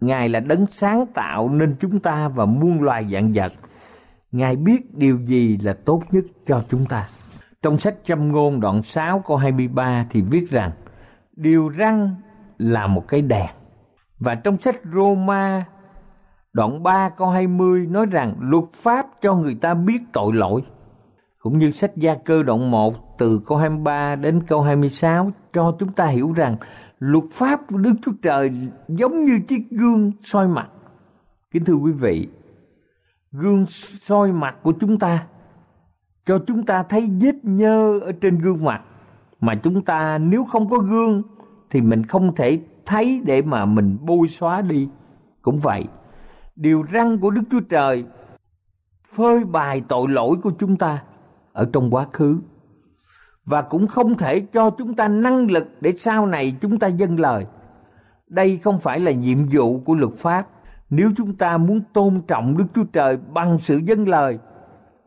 Ngài 0.00 0.28
là 0.28 0.40
đấng 0.40 0.66
sáng 0.66 1.06
tạo 1.06 1.48
nên 1.48 1.76
chúng 1.80 2.00
ta 2.00 2.28
và 2.28 2.46
muôn 2.46 2.82
loài 2.82 3.06
dạng 3.12 3.32
vật. 3.34 3.52
Ngài 4.32 4.56
biết 4.56 4.94
điều 4.94 5.18
gì 5.18 5.56
là 5.56 5.72
tốt 5.72 6.02
nhất 6.10 6.24
cho 6.46 6.64
chúng 6.68 6.86
ta. 6.86 7.08
Trong 7.62 7.78
sách 7.78 7.96
Châm 8.04 8.32
ngôn 8.32 8.60
đoạn 8.60 8.82
6 8.82 9.22
câu 9.26 9.36
23 9.36 10.04
thì 10.10 10.22
viết 10.22 10.50
rằng 10.50 10.70
điều 11.36 11.68
răng 11.68 12.14
là 12.58 12.86
một 12.86 13.08
cái 13.08 13.22
đèn. 13.22 13.50
Và 14.18 14.34
trong 14.34 14.58
sách 14.58 14.76
Roma 14.94 15.64
đoạn 16.52 16.82
3 16.82 17.08
câu 17.08 17.28
20 17.28 17.86
nói 17.86 18.06
rằng 18.06 18.34
luật 18.40 18.64
pháp 18.72 19.06
cho 19.20 19.34
người 19.34 19.54
ta 19.54 19.74
biết 19.74 19.98
tội 20.12 20.32
lỗi. 20.32 20.62
Cũng 21.38 21.58
như 21.58 21.70
sách 21.70 21.96
Gia 21.96 22.14
Cơ 22.14 22.42
đoạn 22.42 22.70
1 22.70 23.18
từ 23.18 23.40
câu 23.46 23.58
23 23.58 24.16
đến 24.16 24.42
câu 24.48 24.62
26 24.62 25.32
cho 25.52 25.76
chúng 25.78 25.92
ta 25.92 26.06
hiểu 26.06 26.32
rằng 26.32 26.56
luật 26.98 27.24
pháp 27.32 27.60
của 27.68 27.76
Đức 27.76 27.94
Chúa 28.02 28.12
Trời 28.22 28.50
giống 28.88 29.24
như 29.24 29.38
chiếc 29.48 29.70
gương 29.70 30.12
soi 30.22 30.48
mặt. 30.48 30.68
Kính 31.50 31.64
thưa 31.64 31.74
quý 31.74 31.92
vị, 31.92 32.28
gương 33.32 33.66
soi 34.00 34.32
mặt 34.32 34.56
của 34.62 34.72
chúng 34.80 34.98
ta 34.98 35.26
cho 36.24 36.38
chúng 36.46 36.66
ta 36.66 36.82
thấy 36.82 37.10
vết 37.20 37.34
nhơ 37.42 37.98
ở 37.98 38.12
trên 38.12 38.38
gương 38.38 38.64
mặt 38.64 38.82
mà 39.40 39.54
chúng 39.54 39.84
ta 39.84 40.18
nếu 40.18 40.44
không 40.44 40.68
có 40.68 40.78
gương 40.78 41.22
thì 41.70 41.80
mình 41.80 42.06
không 42.06 42.34
thể 42.34 42.60
thấy 42.86 43.22
để 43.24 43.42
mà 43.42 43.64
mình 43.64 43.96
bôi 44.00 44.28
xóa 44.28 44.62
đi 44.62 44.88
cũng 45.42 45.58
vậy 45.58 45.84
điều 46.58 46.84
răn 46.92 47.18
của 47.18 47.30
đức 47.30 47.42
chúa 47.50 47.60
trời, 47.60 48.04
phơi 49.12 49.44
bày 49.44 49.82
tội 49.88 50.08
lỗi 50.08 50.36
của 50.42 50.52
chúng 50.58 50.76
ta 50.76 51.02
ở 51.52 51.68
trong 51.72 51.94
quá 51.94 52.06
khứ. 52.12 52.40
Và 53.44 53.62
cũng 53.62 53.86
không 53.86 54.16
thể 54.16 54.40
cho 54.40 54.70
chúng 54.70 54.94
ta 54.94 55.08
năng 55.08 55.50
lực 55.50 55.66
để 55.80 55.92
sau 55.92 56.26
này 56.26 56.56
chúng 56.60 56.78
ta 56.78 56.86
dâng 56.86 57.20
lời. 57.20 57.46
Đây 58.28 58.58
không 58.58 58.80
phải 58.80 59.00
là 59.00 59.10
nhiệm 59.10 59.46
vụ 59.52 59.80
của 59.80 59.94
luật 59.94 60.12
pháp. 60.12 60.46
Nếu 60.90 61.10
chúng 61.16 61.34
ta 61.34 61.58
muốn 61.58 61.80
tôn 61.92 62.22
trọng 62.28 62.56
đức 62.56 62.66
chúa 62.74 62.84
trời 62.92 63.16
bằng 63.16 63.58
sự 63.58 63.80
dâng 63.84 64.08
lời, 64.08 64.38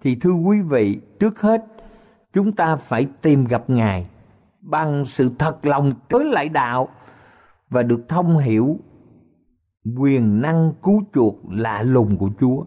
thì 0.02 0.16
thưa 0.16 0.34
quý 0.34 0.62
vị, 0.62 1.00
trước 1.20 1.42
hết, 1.42 1.66
chúng 2.34 2.52
ta 2.52 2.76
phải 2.76 3.08
tìm 3.22 3.46
gặp 3.46 3.70
ngài 3.70 4.08
bằng 4.62 5.06
sự 5.06 5.32
thật 5.40 5.66
lòng 5.66 5.94
tới 6.10 6.26
lại 6.26 6.50
đạo 6.50 6.88
và 7.70 7.84
được 7.84 8.10
thông 8.10 8.38
hiểu 8.38 8.80
quyền 9.98 10.42
năng 10.42 10.74
cứu 10.84 11.04
chuộc 11.14 11.36
lạ 11.50 11.84
lùng 11.84 12.18
của 12.18 12.30
Chúa. 12.40 12.66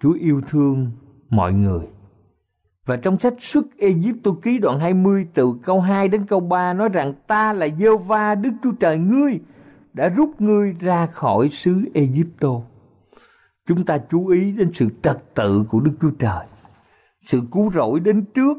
Chúa 0.00 0.12
yêu 0.12 0.40
thương 0.48 0.90
mọi 1.30 1.52
người. 1.52 1.86
Và 2.86 2.96
trong 2.96 3.18
sách 3.18 3.34
xuất 3.38 3.64
Egypto 3.78 4.30
ký 4.42 4.58
đoạn 4.58 4.80
20 4.80 5.26
từ 5.34 5.54
câu 5.62 5.80
2 5.80 6.08
đến 6.08 6.26
câu 6.26 6.40
3 6.40 6.72
nói 6.72 6.88
rằng 6.88 7.14
ta 7.26 7.52
là 7.52 7.68
Giê 7.78 7.96
va 8.06 8.34
Đức 8.34 8.50
Chúa 8.62 8.72
Trời 8.80 8.98
ngươi 8.98 9.40
đã 9.92 10.08
rút 10.08 10.40
ngươi 10.40 10.72
ra 10.80 11.06
khỏi 11.06 11.48
xứ 11.48 11.82
Egypto. 11.94 12.48
Chúng 13.66 13.84
ta 13.84 13.98
chú 14.10 14.26
ý 14.26 14.52
đến 14.52 14.70
sự 14.74 14.88
trật 15.02 15.34
tự 15.34 15.64
của 15.70 15.80
Đức 15.80 15.92
Chúa 16.00 16.10
Trời. 16.18 16.46
Sự 17.22 17.40
cứu 17.52 17.70
rỗi 17.70 18.00
đến 18.00 18.24
trước 18.34 18.58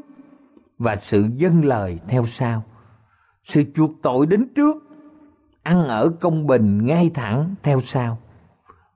và 0.78 0.96
sự 0.96 1.24
dâng 1.36 1.64
lời 1.64 1.98
theo 2.08 2.26
sau. 2.26 2.62
Sự 3.42 3.62
chuộc 3.74 3.90
tội 4.02 4.26
đến 4.26 4.48
trước, 4.54 4.76
ăn 5.66 5.88
ở 5.88 6.10
công 6.20 6.46
bình 6.46 6.86
ngay 6.86 7.10
thẳng 7.14 7.54
theo 7.62 7.80
sau. 7.80 8.18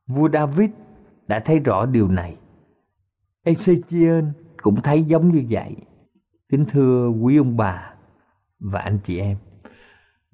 Vua 0.07 0.29
David 0.33 0.71
đã 1.27 1.41
thấy 1.41 1.59
rõ 1.59 1.87
điều 1.87 2.09
này. 2.09 2.37
Ezechiel 3.45 4.31
cũng 4.63 4.81
thấy 4.83 5.03
giống 5.03 5.33
như 5.33 5.45
vậy. 5.51 5.77
Kính 6.49 6.65
thưa 6.69 7.09
quý 7.09 7.37
ông 7.37 7.57
bà 7.57 7.95
và 8.61 8.81
anh 8.81 8.99
chị 9.05 9.19
em. 9.19 9.37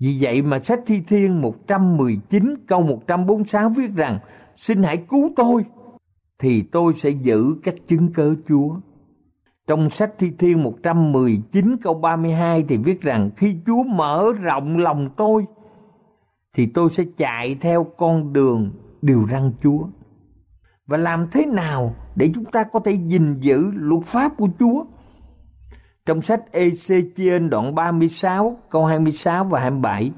Vì 0.01 0.19
vậy 0.21 0.43
mà 0.43 0.59
sách 0.59 0.81
Thi 0.87 1.01
Thiên 1.09 1.41
119 1.41 2.55
câu 2.67 2.83
146 2.83 3.69
viết 3.69 3.91
rằng, 3.97 4.19
Xin 4.55 4.83
hãy 4.83 4.97
cứu 5.09 5.31
tôi, 5.37 5.65
Thì 6.39 6.63
tôi 6.63 6.93
sẽ 6.93 7.11
giữ 7.11 7.57
các 7.63 7.75
chứng 7.87 8.13
cớ 8.13 8.35
Chúa 8.49 8.77
trong 9.67 9.91
sách 9.91 10.13
Thi 10.19 10.31
Thiên 10.39 10.63
119 10.63 11.77
câu 11.83 11.95
32 11.95 12.65
thì 12.69 12.77
viết 12.77 13.01
rằng, 13.03 13.31
khi 13.37 13.57
Chúa 13.67 13.83
mở 13.83 14.33
rộng 14.41 14.79
lòng 14.79 15.11
tôi 15.17 15.47
thì 16.57 16.67
tôi 16.67 16.91
sẽ 16.91 17.05
chạy 17.17 17.55
theo 17.61 17.85
con 17.85 18.33
đường 18.33 18.71
điều 19.03 19.27
răn 19.31 19.53
Chúa. 19.63 19.87
Và 20.87 20.97
làm 20.97 21.29
thế 21.31 21.47
nào 21.47 21.95
để 22.15 22.31
chúng 22.35 22.45
ta 22.45 22.65
có 22.73 22.81
thể 22.81 22.93
gìn 22.93 23.41
giữ 23.41 23.71
luật 23.75 24.05
pháp 24.05 24.33
của 24.37 24.49
Chúa? 24.59 24.85
Trong 26.07 26.23
sách 26.23 26.41
Ezechiel 26.53 27.49
đoạn 27.49 27.75
36 27.75 28.57
câu 28.71 28.87
26 28.87 29.45
và 29.45 29.61
27 29.61 30.13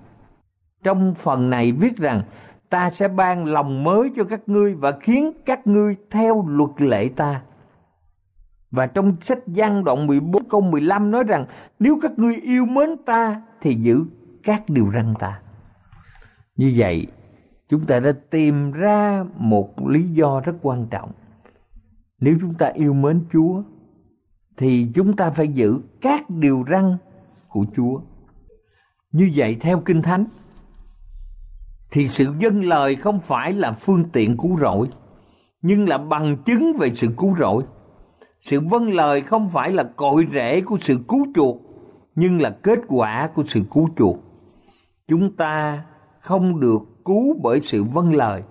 trong 0.82 1.14
phần 1.14 1.50
này 1.50 1.72
viết 1.72 1.96
rằng, 1.96 2.22
ta 2.70 2.90
sẽ 2.90 3.08
ban 3.08 3.44
lòng 3.44 3.84
mới 3.84 4.10
cho 4.16 4.24
các 4.24 4.40
ngươi 4.46 4.74
và 4.74 4.92
khiến 5.00 5.32
các 5.46 5.66
ngươi 5.66 5.96
theo 6.10 6.44
luật 6.48 6.70
lệ 6.78 7.08
ta 7.16 7.42
và 8.70 8.86
trong 8.86 9.16
sách 9.20 9.38
Giăng 9.46 9.84
đoạn 9.84 10.06
14 10.06 10.48
câu 10.48 10.60
15 10.60 11.10
nói 11.10 11.24
rằng, 11.24 11.46
nếu 11.78 11.98
các 12.02 12.18
ngươi 12.18 12.34
yêu 12.34 12.66
mến 12.66 12.96
ta 13.06 13.42
thì 13.60 13.74
giữ 13.74 14.04
các 14.42 14.62
điều 14.68 14.90
răn 14.94 15.14
ta. 15.18 15.40
Như 16.58 16.72
vậy, 16.76 17.06
chúng 17.68 17.84
ta 17.84 18.00
đã 18.00 18.12
tìm 18.30 18.72
ra 18.72 19.24
một 19.36 19.88
lý 19.88 20.02
do 20.02 20.40
rất 20.40 20.52
quan 20.62 20.86
trọng. 20.90 21.10
Nếu 22.20 22.36
chúng 22.40 22.54
ta 22.54 22.66
yêu 22.66 22.94
mến 22.94 23.20
Chúa 23.32 23.62
thì 24.56 24.86
chúng 24.94 25.16
ta 25.16 25.30
phải 25.30 25.48
giữ 25.48 25.80
các 26.00 26.30
điều 26.30 26.64
răn 26.70 26.96
của 27.48 27.64
Chúa. 27.76 28.00
Như 29.12 29.30
vậy 29.34 29.56
theo 29.60 29.80
Kinh 29.80 30.02
Thánh 30.02 30.24
thì 31.90 32.08
sự 32.08 32.26
dâng 32.38 32.64
lời 32.64 32.96
không 32.96 33.20
phải 33.20 33.52
là 33.52 33.72
phương 33.72 34.04
tiện 34.12 34.36
cứu 34.36 34.58
rỗi 34.58 34.88
nhưng 35.62 35.88
là 35.88 35.98
bằng 35.98 36.36
chứng 36.44 36.72
về 36.78 36.94
sự 36.94 37.08
cứu 37.16 37.36
rỗi 37.36 37.64
sự 38.40 38.60
vâng 38.60 38.92
lời 38.92 39.20
không 39.20 39.48
phải 39.48 39.72
là 39.72 39.82
cội 39.96 40.26
rễ 40.32 40.60
của 40.60 40.78
sự 40.80 40.98
cứu 41.08 41.26
chuộc, 41.34 41.56
nhưng 42.14 42.40
là 42.40 42.50
kết 42.62 42.78
quả 42.88 43.30
của 43.34 43.42
sự 43.46 43.62
cứu 43.70 43.88
chuộc. 43.96 44.16
Chúng 45.08 45.36
ta 45.36 45.84
không 46.20 46.60
được 46.60 46.80
cứu 47.04 47.40
bởi 47.42 47.60
sự 47.60 47.84
vâng 47.84 48.14
lời. 48.14 48.42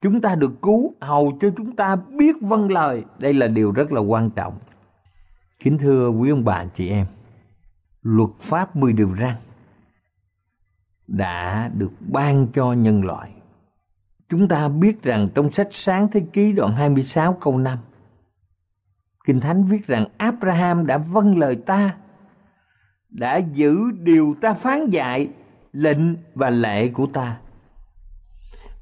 Chúng 0.00 0.20
ta 0.20 0.34
được 0.34 0.62
cứu 0.62 0.94
hầu 1.00 1.38
cho 1.40 1.50
chúng 1.56 1.76
ta 1.76 1.96
biết 1.96 2.36
vâng 2.40 2.70
lời. 2.70 3.04
Đây 3.18 3.32
là 3.32 3.46
điều 3.46 3.72
rất 3.72 3.92
là 3.92 4.00
quan 4.00 4.30
trọng. 4.30 4.58
Kính 5.58 5.78
thưa 5.78 6.08
quý 6.08 6.30
ông 6.30 6.44
bà 6.44 6.64
chị 6.64 6.88
em, 6.88 7.06
luật 8.02 8.30
pháp 8.40 8.76
mười 8.76 8.92
điều 8.92 9.16
răn 9.16 9.34
đã 11.06 11.70
được 11.74 11.92
ban 12.00 12.46
cho 12.52 12.72
nhân 12.72 13.04
loại. 13.04 13.30
Chúng 14.28 14.48
ta 14.48 14.68
biết 14.68 15.02
rằng 15.02 15.28
trong 15.34 15.50
sách 15.50 15.68
Sáng 15.70 16.08
Thế 16.12 16.22
Ký 16.32 16.52
đoạn 16.52 16.72
26 16.72 17.32
câu 17.40 17.58
5 17.58 17.78
Kinh 19.24 19.40
Thánh 19.40 19.64
viết 19.64 19.86
rằng 19.86 20.06
Abraham 20.16 20.86
đã 20.86 20.98
vâng 20.98 21.38
lời 21.38 21.56
ta, 21.56 21.94
đã 23.08 23.36
giữ 23.36 23.90
điều 23.90 24.34
ta 24.40 24.54
phán 24.54 24.90
dạy, 24.90 25.28
lệnh 25.74 26.16
và 26.34 26.50
lệ 26.50 26.88
của 26.88 27.06
ta. 27.06 27.36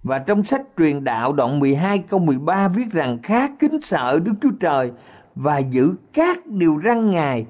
Và 0.02 0.18
trong 0.18 0.44
sách 0.44 0.62
truyền 0.78 1.04
đạo 1.04 1.32
đoạn 1.32 1.60
12 1.60 1.98
câu 1.98 2.20
13 2.20 2.68
viết 2.68 2.92
rằng, 2.92 3.18
khá 3.22 3.48
kính 3.58 3.78
sợ 3.82 4.20
Đức 4.24 4.32
Chúa 4.42 4.50
Trời 4.60 4.90
và 5.34 5.58
giữ 5.58 5.94
các 6.12 6.46
điều 6.46 6.80
răn 6.84 7.10
Ngài 7.10 7.46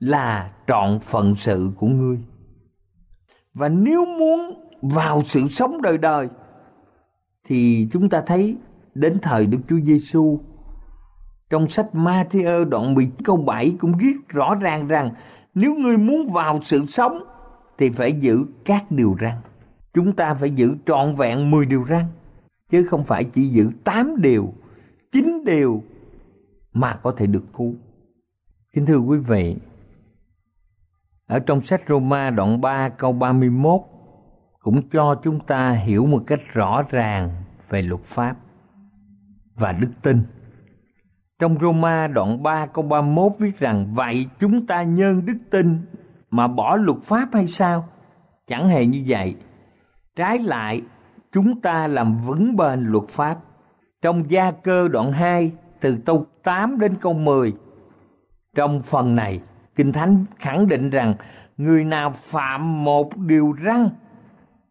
là 0.00 0.50
trọn 0.66 0.98
phận 0.98 1.34
sự 1.34 1.70
của 1.76 1.86
ngươi. 1.86 2.18
Và 3.54 3.68
nếu 3.68 4.06
muốn 4.06 4.68
vào 4.82 5.22
sự 5.22 5.46
sống 5.46 5.82
đời 5.82 5.98
đời, 5.98 6.28
thì 7.44 7.88
chúng 7.92 8.08
ta 8.08 8.22
thấy 8.26 8.56
đến 8.94 9.18
thời 9.22 9.46
Đức 9.46 9.58
Chúa 9.68 9.80
Giêsu 9.84 10.40
trong 11.50 11.68
sách 11.68 11.86
Matthew 11.92 12.64
đoạn 12.64 12.94
10 12.94 13.10
câu 13.24 13.36
7 13.36 13.76
cũng 13.78 13.92
viết 13.98 14.16
rõ 14.28 14.54
ràng 14.54 14.88
rằng, 14.88 15.10
nếu 15.54 15.74
ngươi 15.74 15.96
muốn 15.96 16.32
vào 16.32 16.60
sự 16.62 16.86
sống 16.86 17.24
thì 17.78 17.90
phải 17.90 18.12
giữ 18.12 18.44
các 18.64 18.90
điều 18.90 19.16
răn. 19.20 19.34
Chúng 19.94 20.12
ta 20.12 20.34
phải 20.34 20.50
giữ 20.50 20.76
trọn 20.86 21.12
vẹn 21.18 21.50
10 21.50 21.66
điều 21.66 21.84
răn 21.84 22.04
chứ 22.68 22.86
không 22.86 23.04
phải 23.04 23.24
chỉ 23.24 23.48
giữ 23.48 23.70
8 23.84 24.22
điều, 24.22 24.52
9 25.12 25.44
điều 25.44 25.82
mà 26.72 26.98
có 27.02 27.12
thể 27.12 27.26
được 27.26 27.44
cứu. 27.56 27.74
Kính 28.72 28.86
thưa 28.86 28.98
quý 28.98 29.18
vị, 29.18 29.56
ở 31.26 31.38
trong 31.38 31.62
sách 31.62 31.82
Roma 31.88 32.30
đoạn 32.30 32.60
3 32.60 32.88
câu 32.88 33.12
31 33.12 33.80
cũng 34.58 34.88
cho 34.88 35.20
chúng 35.22 35.40
ta 35.40 35.72
hiểu 35.72 36.06
một 36.06 36.22
cách 36.26 36.40
rõ 36.52 36.82
ràng 36.90 37.30
về 37.68 37.82
luật 37.82 38.02
pháp 38.04 38.36
và 39.54 39.72
đức 39.72 39.90
tin 40.02 40.22
trong 41.38 41.58
Roma 41.60 42.06
đoạn 42.06 42.42
3 42.42 42.66
câu 42.66 42.84
31 42.84 43.32
viết 43.38 43.58
rằng 43.58 43.94
Vậy 43.94 44.26
chúng 44.40 44.66
ta 44.66 44.82
nhân 44.82 45.26
đức 45.26 45.38
tin 45.50 45.80
mà 46.30 46.48
bỏ 46.48 46.76
luật 46.76 46.98
pháp 47.02 47.28
hay 47.32 47.46
sao? 47.46 47.88
Chẳng 48.46 48.68
hề 48.68 48.86
như 48.86 49.04
vậy. 49.06 49.36
Trái 50.16 50.38
lại, 50.38 50.82
chúng 51.32 51.60
ta 51.60 51.86
làm 51.86 52.16
vững 52.16 52.56
bền 52.56 52.80
luật 52.80 53.08
pháp. 53.08 53.38
Trong 54.02 54.30
gia 54.30 54.50
cơ 54.50 54.88
đoạn 54.88 55.12
2 55.12 55.52
từ 55.80 55.98
câu 56.06 56.26
8 56.42 56.78
đến 56.78 56.94
câu 57.00 57.12
10. 57.12 57.54
Trong 58.54 58.82
phần 58.82 59.14
này, 59.14 59.40
Kinh 59.76 59.92
Thánh 59.92 60.24
khẳng 60.38 60.68
định 60.68 60.90
rằng 60.90 61.14
người 61.56 61.84
nào 61.84 62.10
phạm 62.10 62.84
một 62.84 63.16
điều 63.16 63.54
răn 63.64 63.88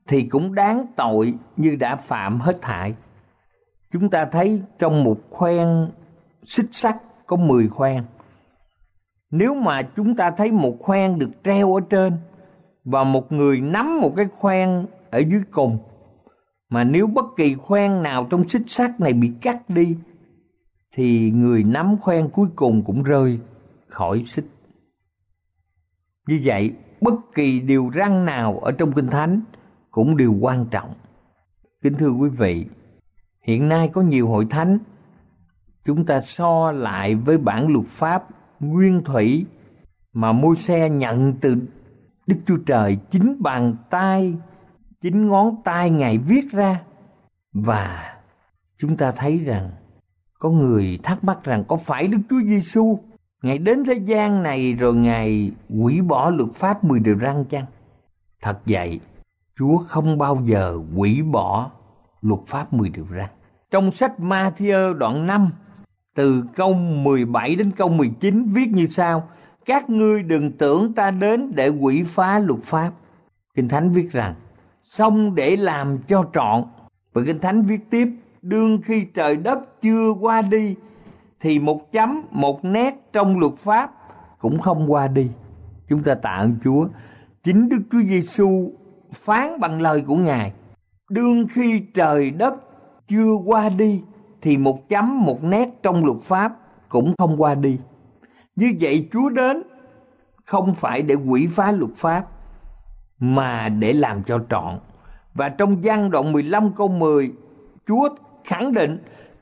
thì 0.07 0.23
cũng 0.23 0.55
đáng 0.55 0.85
tội 0.95 1.33
như 1.57 1.75
đã 1.75 1.95
phạm 1.95 2.39
hết 2.39 2.57
thảy. 2.61 2.95
Chúng 3.91 4.09
ta 4.09 4.25
thấy 4.25 4.61
trong 4.79 5.03
một 5.03 5.17
khoen 5.29 5.91
xích 6.43 6.69
sắt 6.71 6.95
có 7.27 7.35
10 7.35 7.67
khoen. 7.67 8.03
Nếu 9.37 9.55
mà 9.55 9.81
chúng 9.81 10.15
ta 10.15 10.31
thấy 10.31 10.51
một 10.51 10.75
khoen 10.79 11.19
được 11.19 11.29
treo 11.43 11.75
ở 11.75 11.81
trên 11.89 12.13
và 12.83 13.03
một 13.03 13.31
người 13.31 13.61
nắm 13.61 14.01
một 14.01 14.13
cái 14.15 14.25
khoen 14.25 14.85
ở 15.11 15.19
dưới 15.19 15.41
cùng 15.51 15.77
mà 16.69 16.83
nếu 16.83 17.07
bất 17.07 17.25
kỳ 17.37 17.55
khoen 17.55 18.03
nào 18.03 18.27
trong 18.29 18.49
xích 18.49 18.61
sắt 18.67 18.99
này 18.99 19.13
bị 19.13 19.31
cắt 19.41 19.69
đi 19.69 19.97
thì 20.91 21.31
người 21.31 21.63
nắm 21.63 21.97
khoen 22.01 22.29
cuối 22.29 22.47
cùng 22.55 22.83
cũng 22.85 23.03
rơi 23.03 23.39
khỏi 23.87 24.23
xích. 24.25 24.45
Như 26.27 26.41
vậy, 26.43 26.73
bất 27.01 27.13
kỳ 27.35 27.59
điều 27.59 27.89
răng 27.89 28.25
nào 28.25 28.59
ở 28.59 28.71
trong 28.71 28.91
Kinh 28.91 29.07
Thánh 29.07 29.41
cũng 29.91 30.17
đều 30.17 30.33
quan 30.41 30.65
trọng. 30.71 30.93
Kính 31.81 31.93
thưa 31.93 32.09
quý 32.09 32.29
vị, 32.29 32.65
hiện 33.41 33.69
nay 33.69 33.87
có 33.87 34.01
nhiều 34.01 34.27
hội 34.27 34.47
thánh 34.49 34.77
chúng 35.85 36.05
ta 36.05 36.19
so 36.19 36.71
lại 36.71 37.15
với 37.15 37.37
bản 37.37 37.67
luật 37.67 37.85
pháp 37.85 38.27
nguyên 38.59 39.03
thủy 39.03 39.45
mà 40.13 40.31
môi 40.31 40.55
xe 40.55 40.89
nhận 40.89 41.33
từ 41.41 41.55
Đức 42.27 42.37
Chúa 42.45 42.57
Trời 42.65 42.97
chính 43.09 43.37
bàn 43.39 43.75
tay, 43.89 44.33
chính 45.01 45.27
ngón 45.27 45.55
tay 45.63 45.89
Ngài 45.89 46.17
viết 46.17 46.51
ra. 46.51 46.81
Và 47.53 48.15
chúng 48.77 48.97
ta 48.97 49.11
thấy 49.11 49.37
rằng 49.37 49.71
có 50.39 50.49
người 50.49 50.99
thắc 51.03 51.23
mắc 51.23 51.43
rằng 51.43 51.63
có 51.67 51.75
phải 51.75 52.07
Đức 52.07 52.19
Chúa 52.29 52.41
Giêsu 52.41 52.99
Ngài 53.45 53.57
đến 53.57 53.83
thế 53.85 53.93
gian 53.93 54.43
này 54.43 54.73
rồi 54.73 54.95
Ngài 54.95 55.51
hủy 55.69 56.01
bỏ 56.01 56.29
luật 56.29 56.49
pháp 56.53 56.83
mười 56.83 56.99
điều 56.99 57.19
răn 57.21 57.45
chăng? 57.45 57.65
Thật 58.41 58.59
vậy, 58.65 58.99
Chúa 59.57 59.77
không 59.77 60.17
bao 60.17 60.37
giờ 60.43 60.79
hủy 60.95 61.21
bỏ 61.21 61.71
luật 62.21 62.39
pháp 62.47 62.73
mười 62.73 62.89
điều 62.89 63.05
răn. 63.17 63.29
Trong 63.71 63.91
sách 63.91 64.13
Matthew 64.19 64.93
đoạn 64.93 65.27
5, 65.27 65.49
từ 66.15 66.43
câu 66.55 66.73
17 66.73 67.55
đến 67.55 67.71
câu 67.71 67.89
19 67.89 68.45
viết 68.45 68.67
như 68.71 68.85
sau: 68.85 69.29
Các 69.65 69.89
ngươi 69.89 70.23
đừng 70.23 70.51
tưởng 70.51 70.93
ta 70.93 71.11
đến 71.11 71.51
để 71.55 71.69
quỷ 71.69 72.03
phá 72.05 72.39
luật 72.39 72.59
pháp. 72.63 72.91
Kinh 73.55 73.69
Thánh 73.69 73.89
viết 73.89 74.11
rằng, 74.11 74.35
xong 74.83 75.35
để 75.35 75.55
làm 75.55 75.97
cho 76.07 76.25
trọn. 76.33 76.63
Và 77.13 77.21
Kinh 77.25 77.39
Thánh 77.39 77.63
viết 77.63 77.89
tiếp, 77.89 78.07
đương 78.41 78.81
khi 78.81 79.05
trời 79.13 79.35
đất 79.35 79.81
chưa 79.81 80.13
qua 80.19 80.41
đi, 80.41 80.75
thì 81.39 81.59
một 81.59 81.91
chấm, 81.91 82.21
một 82.31 82.65
nét 82.65 82.95
trong 83.13 83.39
luật 83.39 83.53
pháp 83.53 83.91
cũng 84.39 84.59
không 84.59 84.91
qua 84.91 85.07
đi. 85.07 85.27
Chúng 85.89 86.03
ta 86.03 86.15
tạ 86.15 86.29
ơn 86.29 86.55
Chúa. 86.63 86.87
Chính 87.43 87.69
Đức 87.69 87.81
Chúa 87.91 88.01
Giêsu 88.01 88.71
phán 89.11 89.59
bằng 89.59 89.81
lời 89.81 90.03
của 90.07 90.15
Ngài. 90.15 90.51
Đương 91.09 91.47
khi 91.51 91.79
trời 91.93 92.31
đất 92.31 92.53
chưa 93.07 93.33
qua 93.45 93.69
đi 93.69 94.01
thì 94.45 94.57
một 94.57 94.89
chấm 94.89 95.25
một 95.25 95.43
nét 95.43 95.69
trong 95.83 96.05
luật 96.05 96.21
pháp 96.23 96.53
cũng 96.89 97.13
không 97.17 97.41
qua 97.41 97.55
đi. 97.55 97.77
Như 98.55 98.73
vậy 98.79 99.09
Chúa 99.13 99.29
đến 99.29 99.63
không 100.45 100.75
phải 100.75 101.01
để 101.01 101.15
quỷ 101.15 101.47
phá 101.51 101.71
luật 101.71 101.91
pháp 101.95 102.25
mà 103.19 103.69
để 103.69 103.93
làm 103.93 104.23
cho 104.23 104.39
trọn. 104.49 104.79
Và 105.33 105.49
trong 105.49 105.81
văn 105.83 106.11
đoạn 106.11 106.31
15 106.31 106.71
câu 106.73 106.87
10, 106.87 107.31
Chúa 107.87 108.09
khẳng 108.43 108.73
định 108.73 108.97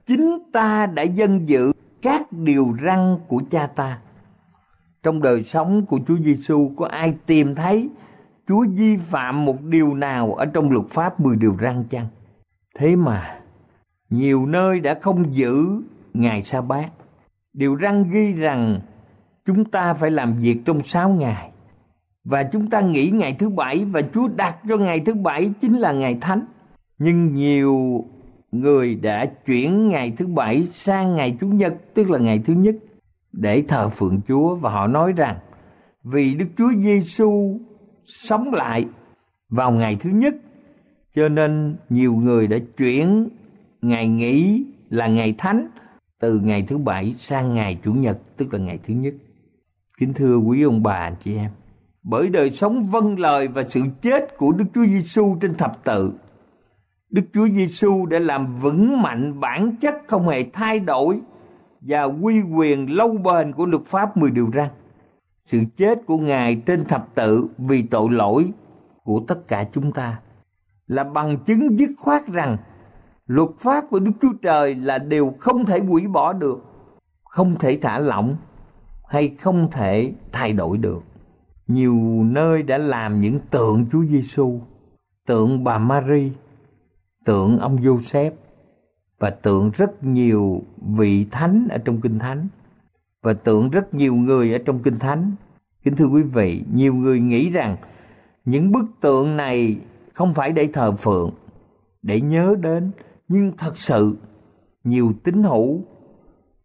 chính 0.06 0.40
ta 0.54 0.86
đã 0.86 1.04
dân 1.04 1.50
dự 1.50 1.72
các 2.02 2.32
điều 2.32 2.78
răn 2.84 3.18
của 3.28 3.42
cha 3.50 3.68
ta. 3.68 4.00
Trong 5.04 5.22
đời 5.22 5.44
sống 5.44 5.86
của 5.86 6.00
Chúa 6.08 6.18
Giêsu 6.18 6.72
có 6.78 6.86
ai 6.86 7.16
tìm 7.26 7.56
thấy 7.56 7.90
Chúa 8.48 8.66
vi 8.70 8.98
phạm 8.98 9.46
một 9.46 9.62
điều 9.62 9.94
nào 9.94 10.34
ở 10.34 10.46
trong 10.46 10.72
luật 10.72 10.86
pháp 10.90 11.20
10 11.20 11.36
điều 11.36 11.56
răn 11.62 11.84
chăng? 11.84 12.08
Thế 12.76 12.96
mà 12.96 13.40
nhiều 14.14 14.46
nơi 14.46 14.80
đã 14.80 14.98
không 15.02 15.36
giữ 15.36 15.82
ngày 16.14 16.42
sa 16.42 16.62
bát. 16.62 16.90
Điều 17.54 17.76
răng 17.76 18.10
ghi 18.12 18.34
rằng 18.34 18.80
chúng 19.46 19.66
ta 19.66 19.94
phải 19.94 20.12
làm 20.12 20.40
việc 20.40 20.58
trong 20.66 20.84
sáu 20.84 21.10
ngày. 21.10 21.50
Và 22.24 22.44
chúng 22.44 22.70
ta 22.70 22.82
nghỉ 22.82 23.10
ngày 23.10 23.36
thứ 23.40 23.50
bảy 23.50 23.86
và 23.86 24.02
Chúa 24.14 24.28
đặt 24.28 24.58
cho 24.70 24.78
ngày 24.78 25.00
thứ 25.00 25.14
bảy 25.14 25.52
chính 25.62 25.80
là 25.80 25.92
ngày 25.92 26.18
thánh. 26.22 26.46
Nhưng 26.98 27.34
nhiều 27.34 28.06
người 28.52 28.96
đã 28.96 29.26
chuyển 29.26 29.90
ngày 29.90 30.14
thứ 30.18 30.28
bảy 30.28 30.66
sang 30.66 31.16
ngày 31.16 31.38
Chủ 31.42 31.48
nhật, 31.48 31.74
tức 31.94 32.10
là 32.10 32.20
ngày 32.20 32.40
thứ 32.46 32.54
nhất, 32.54 32.76
để 33.32 33.64
thờ 33.68 33.90
phượng 33.90 34.22
Chúa 34.28 34.56
và 34.56 34.70
họ 34.70 34.88
nói 34.88 35.14
rằng 35.18 35.38
vì 36.04 36.34
Đức 36.34 36.48
Chúa 36.58 36.72
Giêsu 36.78 37.60
sống 38.04 38.54
lại 38.54 38.86
vào 39.50 39.72
ngày 39.72 39.98
thứ 40.00 40.10
nhất, 40.10 40.36
cho 41.16 41.30
nên 41.30 41.76
nhiều 41.90 42.14
người 42.14 42.48
đã 42.48 42.58
chuyển 42.78 43.30
ngày 43.84 44.08
nghỉ 44.08 44.66
là 44.90 45.08
ngày 45.08 45.36
thánh, 45.38 45.68
từ 46.20 46.40
ngày 46.40 46.64
thứ 46.68 46.78
bảy 46.78 47.16
sang 47.20 47.54
ngày 47.54 47.80
chủ 47.84 47.94
nhật, 47.94 48.18
tức 48.38 48.54
là 48.54 48.60
ngày 48.60 48.80
thứ 48.84 48.94
nhất 48.94 49.14
kính 49.98 50.14
thưa 50.14 50.38
quý 50.38 50.62
ông 50.62 50.84
bà, 50.84 50.94
anh 50.94 51.16
chị 51.24 51.36
em, 51.36 51.52
bởi 52.04 52.30
đời 52.30 52.50
sống 52.50 52.86
vâng 52.86 53.20
lời 53.20 53.48
và 53.48 53.64
sự 53.70 53.82
chết 54.02 54.38
của 54.38 54.52
Đức 54.52 54.66
Chúa 54.76 54.86
Giêsu 54.86 55.38
trên 55.42 55.56
thập 55.56 55.84
tự, 55.84 56.14
Đức 57.10 57.22
Chúa 57.34 57.48
Giêsu 57.48 58.06
đã 58.06 58.20
làm 58.20 58.56
vững 58.56 59.02
mạnh 59.02 59.40
bản 59.40 59.76
chất 59.82 59.96
không 60.08 60.28
hề 60.28 60.44
thay 60.54 60.80
đổi 60.80 61.20
và 61.82 62.04
quy 62.04 62.42
quyền 62.42 62.96
lâu 62.96 63.18
bền 63.18 63.52
của 63.52 63.66
luật 63.66 63.86
pháp 63.86 64.18
10 64.18 64.32
điều 64.32 64.50
răn. 64.54 64.70
Sự 65.46 65.60
chết 65.76 66.00
của 66.06 66.18
Ngài 66.18 66.56
trên 66.56 66.86
thập 66.86 67.16
tự 67.16 67.48
vì 67.58 67.82
tội 67.82 68.12
lỗi 68.12 68.52
của 69.04 69.22
tất 69.28 69.48
cả 69.48 69.66
chúng 69.74 69.92
ta 69.92 70.20
là 70.88 71.04
bằng 71.04 71.38
chứng 71.46 71.78
dứt 71.80 71.90
khoát 71.98 72.28
rằng 72.28 72.58
luật 73.28 73.50
pháp 73.60 73.86
của 73.90 74.00
Đức 74.00 74.12
Chúa 74.22 74.34
Trời 74.42 74.76
là 74.76 74.98
điều 74.98 75.34
không 75.40 75.66
thể 75.66 75.80
hủy 75.80 76.08
bỏ 76.08 76.34
được, 76.34 76.64
không 77.24 77.56
thể 77.60 77.78
thả 77.82 78.00
lỏng 78.00 78.36
hay 79.08 79.30
không 79.30 79.68
thể 79.72 80.14
thay 80.32 80.54
đổi 80.54 80.78
được. 80.78 81.04
Nhiều 81.68 82.24
nơi 82.24 82.64
đã 82.64 82.78
làm 82.78 83.22
những 83.22 83.40
tượng 83.52 83.86
Chúa 83.92 84.04
Giêsu, 84.06 84.62
tượng 85.28 85.64
bà 85.64 85.78
Mary, 85.78 86.32
tượng 87.26 87.60
ông 87.60 87.76
Joseph 87.76 88.32
và 89.20 89.30
tượng 89.30 89.72
rất 89.74 90.04
nhiều 90.04 90.62
vị 90.98 91.26
thánh 91.32 91.68
ở 91.70 91.78
trong 91.78 92.02
kinh 92.02 92.20
thánh 92.20 92.48
và 93.22 93.34
tượng 93.34 93.70
rất 93.70 93.94
nhiều 93.94 94.16
người 94.16 94.54
ở 94.54 94.60
trong 94.66 94.80
kinh 94.80 95.00
thánh. 95.00 95.32
Kính 95.84 95.96
thưa 95.96 96.06
quý 96.06 96.24
vị, 96.24 96.64
nhiều 96.74 96.94
người 96.94 97.20
nghĩ 97.20 97.50
rằng 97.50 97.78
những 98.46 98.72
bức 98.72 98.86
tượng 99.02 99.38
này 99.38 99.78
không 100.14 100.34
phải 100.34 100.52
để 100.52 100.70
thờ 100.74 100.92
phượng, 100.92 101.32
để 102.02 102.22
nhớ 102.22 102.56
đến 102.62 102.92
nhưng 103.28 103.52
thật 103.58 103.78
sự, 103.78 104.18
nhiều 104.84 105.14
tín 105.24 105.44
hữu 105.44 105.82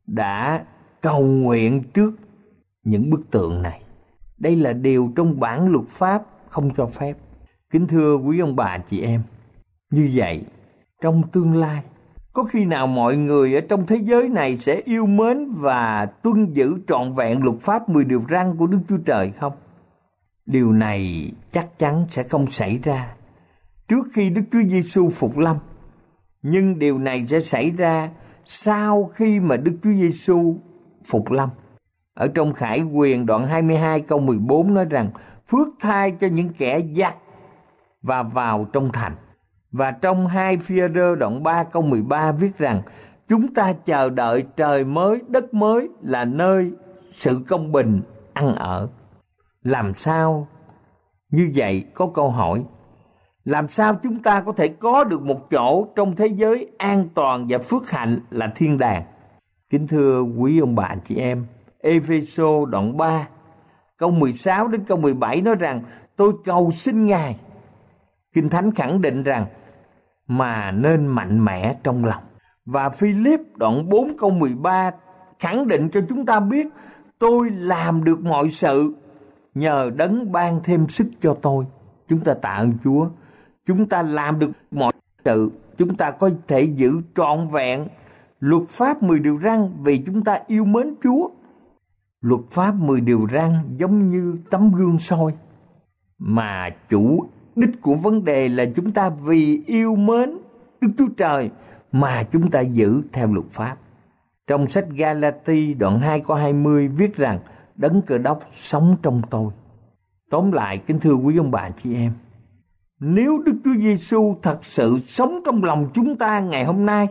đã 0.07 0.65
cầu 1.01 1.27
nguyện 1.27 1.83
trước 1.95 2.15
những 2.85 3.11
bức 3.11 3.31
tượng 3.31 3.63
này. 3.63 3.81
Đây 4.39 4.57
là 4.57 4.73
điều 4.73 5.13
trong 5.17 5.41
bản 5.41 5.69
luật 5.69 5.89
pháp 5.89 6.23
không 6.49 6.71
cho 6.77 6.87
phép. 6.87 7.17
Kính 7.71 7.87
thưa 7.87 8.17
quý 8.17 8.39
ông 8.39 8.57
bà 8.57 8.79
chị 8.79 9.01
em, 9.01 9.23
như 9.91 10.11
vậy, 10.15 10.45
trong 11.03 11.23
tương 11.33 11.57
lai, 11.57 11.83
có 12.33 12.43
khi 12.43 12.65
nào 12.65 12.87
mọi 12.87 13.17
người 13.17 13.55
ở 13.55 13.61
trong 13.69 13.87
thế 13.87 13.97
giới 13.97 14.29
này 14.29 14.59
sẽ 14.59 14.83
yêu 14.85 15.07
mến 15.07 15.51
và 15.51 16.07
tuân 16.07 16.53
giữ 16.53 16.79
trọn 16.89 17.13
vẹn 17.13 17.43
luật 17.43 17.61
pháp 17.61 17.89
10 17.89 18.05
điều 18.05 18.23
răn 18.31 18.57
của 18.57 18.67
Đức 18.67 18.79
Chúa 18.89 18.99
Trời 19.07 19.31
không? 19.31 19.53
Điều 20.47 20.73
này 20.73 21.33
chắc 21.53 21.79
chắn 21.79 22.07
sẽ 22.11 22.23
không 22.23 22.47
xảy 22.47 22.79
ra. 22.79 23.15
Trước 23.89 24.07
khi 24.13 24.31
Đức 24.31 24.43
Chúa 24.53 24.63
Giêsu 24.63 25.11
phục 25.11 25.39
lâm 25.39 25.57
nhưng 26.43 26.79
điều 26.79 26.99
này 26.99 27.27
sẽ 27.27 27.41
xảy 27.41 27.71
ra 27.71 28.11
sau 28.45 29.05
khi 29.05 29.41
mà 29.41 29.57
Đức 29.57 29.73
Chúa 29.83 29.91
Giêsu 29.91 30.57
phục 31.05 31.31
lâm. 31.31 31.49
Ở 32.15 32.29
trong 32.29 32.53
Khải 32.53 32.83
Quyền 32.83 33.27
đoạn 33.27 33.47
22 33.47 34.01
câu 34.01 34.19
14 34.19 34.75
nói 34.75 34.85
rằng 34.85 35.11
phước 35.49 35.69
thai 35.81 36.11
cho 36.11 36.27
những 36.27 36.49
kẻ 36.59 36.81
giặc 36.97 37.17
và 38.03 38.23
vào 38.23 38.67
trong 38.73 38.93
thành. 38.93 39.17
Và 39.73 39.91
trong 39.91 40.27
hai 40.27 40.57
phía 40.57 40.89
rơ 40.95 41.15
đoạn 41.15 41.43
3 41.43 41.65
câu 41.65 41.83
13 41.83 42.33
viết 42.33 42.59
rằng 42.59 42.83
chúng 43.29 43.55
ta 43.55 43.73
chờ 43.73 44.11
đợi 44.11 44.45
trời 44.57 44.85
mới, 44.85 45.21
đất 45.29 45.55
mới 45.55 45.89
là 46.03 46.25
nơi 46.25 46.73
sự 47.13 47.41
công 47.49 47.73
bình 47.73 48.03
ăn 48.33 48.55
ở. 48.55 48.89
Làm 49.63 49.95
sao 49.95 50.49
như 51.31 51.53
vậy 51.55 51.85
có 51.95 52.11
câu 52.15 52.31
hỏi 52.31 52.65
làm 53.49 53.69
sao 53.69 53.95
chúng 54.03 54.23
ta 54.23 54.41
có 54.41 54.53
thể 54.53 54.69
có 54.69 55.05
được 55.05 55.23
một 55.23 55.51
chỗ 55.51 55.87
trong 55.97 56.17
thế 56.17 56.27
giới 56.27 56.71
an 56.79 57.09
toàn 57.15 57.47
và 57.49 57.59
phước 57.59 57.91
hạnh 57.91 58.21
là 58.31 58.53
thiên 58.57 58.79
đàng 58.79 59.03
kính 59.71 59.87
thưa 59.87 60.23
quý 60.23 60.61
ông 60.61 60.75
bà 60.75 60.85
anh 60.85 61.01
chị 61.05 61.17
em 61.17 61.47
Epheso 61.83 62.65
đoạn 62.71 62.97
3 62.97 63.29
câu 63.99 64.11
16 64.11 64.69
đến 64.69 64.85
câu 64.85 64.99
17 64.99 65.41
nói 65.41 65.55
rằng, 65.55 65.83
tôi 66.17 66.33
cầu 66.45 66.71
xin 66.71 67.07
ngài 67.07 67.37
kinh 68.33 68.49
thánh 68.49 68.75
khẳng 68.75 69.01
định 69.01 69.23
rằng, 69.23 69.47
mà 70.27 70.71
nên 70.71 71.07
mạnh 71.07 71.45
mẽ 71.45 71.75
trong 71.83 72.05
lòng. 72.05 72.23
Và 72.67 72.89
Philip 72.89 73.41
đoạn 73.57 73.89
4 73.89 74.17
câu 74.19 74.31
13 74.31 74.91
khẳng 75.39 75.69
định 75.69 75.89
cho 75.91 76.01
chúng 76.09 76.27
ta 76.27 76.41
biết, 76.41 76.67
tôi 77.19 77.51
làm 77.51 78.05
được 78.05 78.21
mọi 78.21 78.49
sự, 78.49 78.95
nhờ 79.55 79.91
đấng 79.97 80.33
ban 80.33 80.61
thêm 80.65 80.89
sức 80.89 81.07
cho 81.21 81.37
tôi. 81.43 81.65
Chúng 82.09 82.21
ta 82.21 82.35
tạ 82.35 82.51
ơn 82.51 82.73
Chúa. 82.85 83.09
Chúng 83.69 83.89
ta 83.89 84.03
làm 84.03 84.39
được 84.39 84.51
mọi 84.71 84.93
sự. 85.25 85.51
Chúng 85.77 85.97
ta 85.97 86.11
có 86.11 86.31
thể 86.49 86.63
giữ 86.63 87.01
trọn 87.17 87.49
vẹn 87.49 87.87
luật 88.41 88.69
pháp 88.69 89.03
10 89.03 89.19
điều 89.19 89.41
răn 89.43 89.73
vì 89.83 89.99
chúng 90.07 90.25
ta 90.25 90.41
yêu 90.47 90.65
mến 90.65 90.95
Chúa. 91.03 91.29
Luật 92.21 92.41
pháp 92.51 92.75
10 92.75 93.01
điều 93.01 93.27
răn 93.33 93.53
giống 93.77 94.11
như 94.11 94.37
tấm 94.51 94.73
gương 94.73 94.99
soi 94.99 95.33
mà 96.19 96.71
chủ 96.89 97.25
đích 97.57 97.83
của 97.83 97.95
vấn 97.95 98.25
đề 98.25 98.49
là 98.49 98.65
chúng 98.75 98.93
ta 98.93 99.09
vì 99.11 99.63
yêu 99.67 99.97
mến 99.97 100.31
Đức 100.81 100.89
Chúa 100.99 101.09
Trời 101.17 101.51
mà 101.93 102.23
chúng 102.23 102.51
ta 102.51 102.61
giữ 102.61 103.03
theo 103.13 103.33
luật 103.33 103.47
pháp. 103.51 103.77
Trong 104.47 104.69
sách 104.69 104.87
Galati 104.91 105.75
đoạn 105.75 106.01
2 106.01 106.21
câu 106.21 106.37
20 106.37 106.89
viết 106.89 107.17
rằng 107.17 107.39
đấng 107.77 108.03
cơ 108.03 108.19
đốc 108.19 108.41
sống 108.53 108.97
trong 109.03 109.23
tôi. 109.31 109.53
Tóm 110.31 110.53
lại 110.53 110.79
kính 110.87 111.01
thưa 111.01 111.15
quý 111.15 111.37
ông 111.37 111.51
bà 111.51 111.71
chị 111.71 111.95
em, 111.95 112.13
nếu 113.01 113.43
Đức 113.47 113.57
Chúa 113.65 113.75
Giêsu 113.75 114.37
thật 114.43 114.65
sự 114.65 114.99
sống 114.99 115.41
trong 115.45 115.65
lòng 115.65 115.89
chúng 115.95 116.17
ta 116.17 116.41
ngày 116.41 116.65
hôm 116.65 116.87
nay 116.87 117.09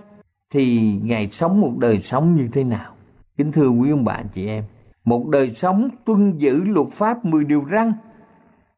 thì 0.51 0.93
Ngài 1.03 1.27
sống 1.27 1.61
một 1.61 1.73
đời 1.77 1.99
sống 1.99 2.35
như 2.35 2.49
thế 2.53 2.63
nào? 2.63 2.93
Kính 3.37 3.51
thưa 3.51 3.69
quý 3.69 3.89
ông 3.89 4.05
bà 4.05 4.23
chị 4.33 4.47
em, 4.47 4.63
một 5.05 5.27
đời 5.27 5.49
sống 5.49 5.89
tuân 6.05 6.37
giữ 6.37 6.63
luật 6.63 6.87
pháp 6.87 7.25
10 7.25 7.43
điều 7.43 7.65
răn 7.71 7.93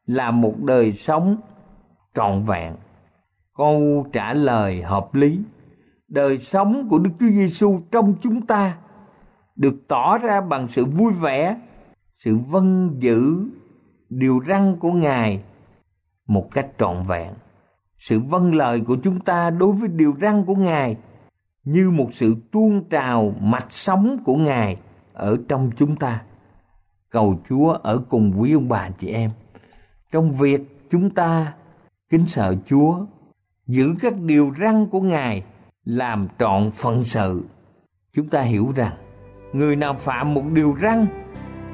là 0.06 0.30
một 0.30 0.54
đời 0.62 0.92
sống 0.92 1.36
trọn 2.14 2.42
vẹn. 2.42 2.74
Câu 3.56 4.06
trả 4.12 4.32
lời 4.32 4.82
hợp 4.82 5.14
lý. 5.14 5.38
Đời 6.08 6.38
sống 6.38 6.88
của 6.88 6.98
Đức 6.98 7.10
Chúa 7.20 7.26
Giêsu 7.26 7.80
trong 7.90 8.14
chúng 8.20 8.46
ta 8.46 8.76
được 9.56 9.88
tỏ 9.88 10.18
ra 10.18 10.40
bằng 10.40 10.68
sự 10.68 10.84
vui 10.84 11.12
vẻ, 11.12 11.56
sự 12.10 12.36
vâng 12.36 12.96
giữ 12.98 13.46
điều 14.08 14.40
răn 14.48 14.76
của 14.76 14.92
Ngài 14.92 15.42
một 16.30 16.48
cách 16.52 16.66
trọn 16.78 17.02
vẹn. 17.02 17.32
Sự 17.98 18.20
vâng 18.20 18.54
lời 18.54 18.80
của 18.80 18.96
chúng 19.02 19.20
ta 19.20 19.50
đối 19.50 19.72
với 19.72 19.88
điều 19.88 20.14
răn 20.20 20.44
của 20.44 20.54
Ngài 20.54 20.96
như 21.64 21.90
một 21.90 22.08
sự 22.10 22.34
tuôn 22.52 22.84
trào 22.90 23.34
mạch 23.40 23.72
sống 23.72 24.18
của 24.24 24.36
Ngài 24.36 24.76
ở 25.12 25.36
trong 25.48 25.70
chúng 25.76 25.96
ta. 25.96 26.22
Cầu 27.10 27.40
Chúa 27.48 27.72
ở 27.72 27.98
cùng 28.08 28.32
quý 28.38 28.52
ông 28.52 28.68
bà 28.68 28.90
chị 28.98 29.08
em. 29.08 29.30
Trong 30.12 30.32
việc 30.32 30.88
chúng 30.90 31.10
ta 31.10 31.54
kính 32.10 32.26
sợ 32.26 32.54
Chúa, 32.66 33.06
giữ 33.66 33.94
các 34.00 34.14
điều 34.20 34.52
răn 34.60 34.86
của 34.86 35.00
Ngài, 35.00 35.42
làm 35.84 36.28
trọn 36.38 36.70
phận 36.70 37.04
sự. 37.04 37.44
Chúng 38.12 38.28
ta 38.28 38.40
hiểu 38.40 38.72
rằng, 38.76 38.96
người 39.52 39.76
nào 39.76 39.94
phạm 39.94 40.34
một 40.34 40.44
điều 40.52 40.76
răn 40.82 41.06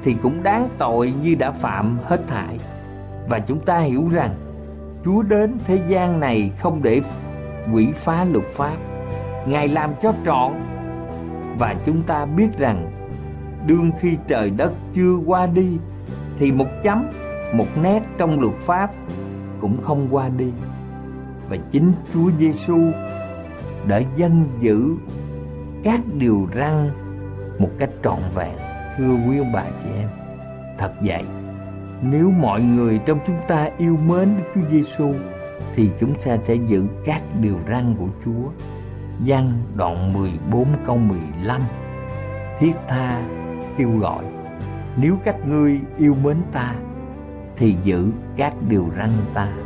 thì 0.03 0.17
cũng 0.23 0.43
đáng 0.43 0.69
tội 0.79 1.15
như 1.23 1.35
đã 1.35 1.51
phạm 1.51 1.99
hết 2.05 2.21
thảy. 2.27 2.59
Và 3.29 3.39
chúng 3.39 3.65
ta 3.65 3.79
hiểu 3.79 4.09
rằng, 4.13 4.46
Chúa 5.07 5.23
đến 5.23 5.59
thế 5.65 5.81
gian 5.89 6.21
này 6.21 6.51
không 6.59 6.81
để 6.83 7.01
quỷ 7.73 7.89
phá 7.95 8.25
luật 8.25 8.45
pháp, 8.45 8.77
Ngài 9.47 9.69
làm 9.69 9.91
cho 10.01 10.13
trọn. 10.25 10.53
Và 11.59 11.75
chúng 11.85 12.03
ta 12.03 12.25
biết 12.25 12.49
rằng, 12.59 12.91
đương 13.67 13.91
khi 14.01 14.17
trời 14.29 14.51
đất 14.51 14.73
chưa 14.95 15.17
qua 15.27 15.47
đi, 15.47 15.79
thì 16.39 16.53
một 16.53 16.67
chấm, 16.83 17.07
một 17.53 17.67
nét 17.83 18.03
trong 18.19 18.41
luật 18.41 18.55
pháp 18.55 18.91
cũng 19.61 19.83
không 19.83 20.09
qua 20.11 20.29
đi. 20.29 20.53
Và 21.49 21.57
chính 21.71 21.93
Chúa 22.15 22.31
Giêsu 22.39 22.79
đã 23.89 24.01
dân 24.17 24.49
giữ 24.61 24.97
các 25.85 26.01
điều 26.19 26.49
răn 26.55 26.91
một 27.59 27.71
cách 27.79 27.91
trọn 28.05 28.19
vẹn. 28.35 28.57
Thưa 28.97 29.15
quý 29.29 29.39
ông 29.39 29.53
bà 29.53 29.65
chị 29.83 29.89
em 29.99 30.09
thật 30.79 30.93
vậy 31.01 31.23
nếu 32.03 32.31
mọi 32.31 32.63
người 32.63 33.01
trong 33.07 33.19
chúng 33.27 33.37
ta 33.49 33.71
yêu 33.79 33.97
mến 33.97 34.37
Đức 34.37 34.43
Chúa 34.55 34.71
Giêsu 34.71 35.15
thì 35.75 35.91
chúng 36.01 36.15
ta 36.15 36.37
sẽ 36.37 36.55
giữ 36.55 36.87
các 37.05 37.23
điều 37.41 37.59
răn 37.69 37.95
của 37.99 38.09
Chúa. 38.25 38.51
Giăng 39.25 39.63
đoạn 39.75 40.13
14 40.13 40.69
câu 40.85 40.97
15 40.97 41.61
Thiết 42.59 42.73
tha 42.89 43.23
kêu 43.79 43.99
gọi, 43.99 44.25
Nếu 44.97 45.17
các 45.25 45.37
ngươi 45.47 45.81
yêu 45.99 46.17
mến 46.23 46.37
ta, 46.53 46.75
thì 47.57 47.75
giữ 47.83 48.11
các 48.37 48.55
điều 48.69 48.91
răn 48.97 49.11
ta. 49.35 49.66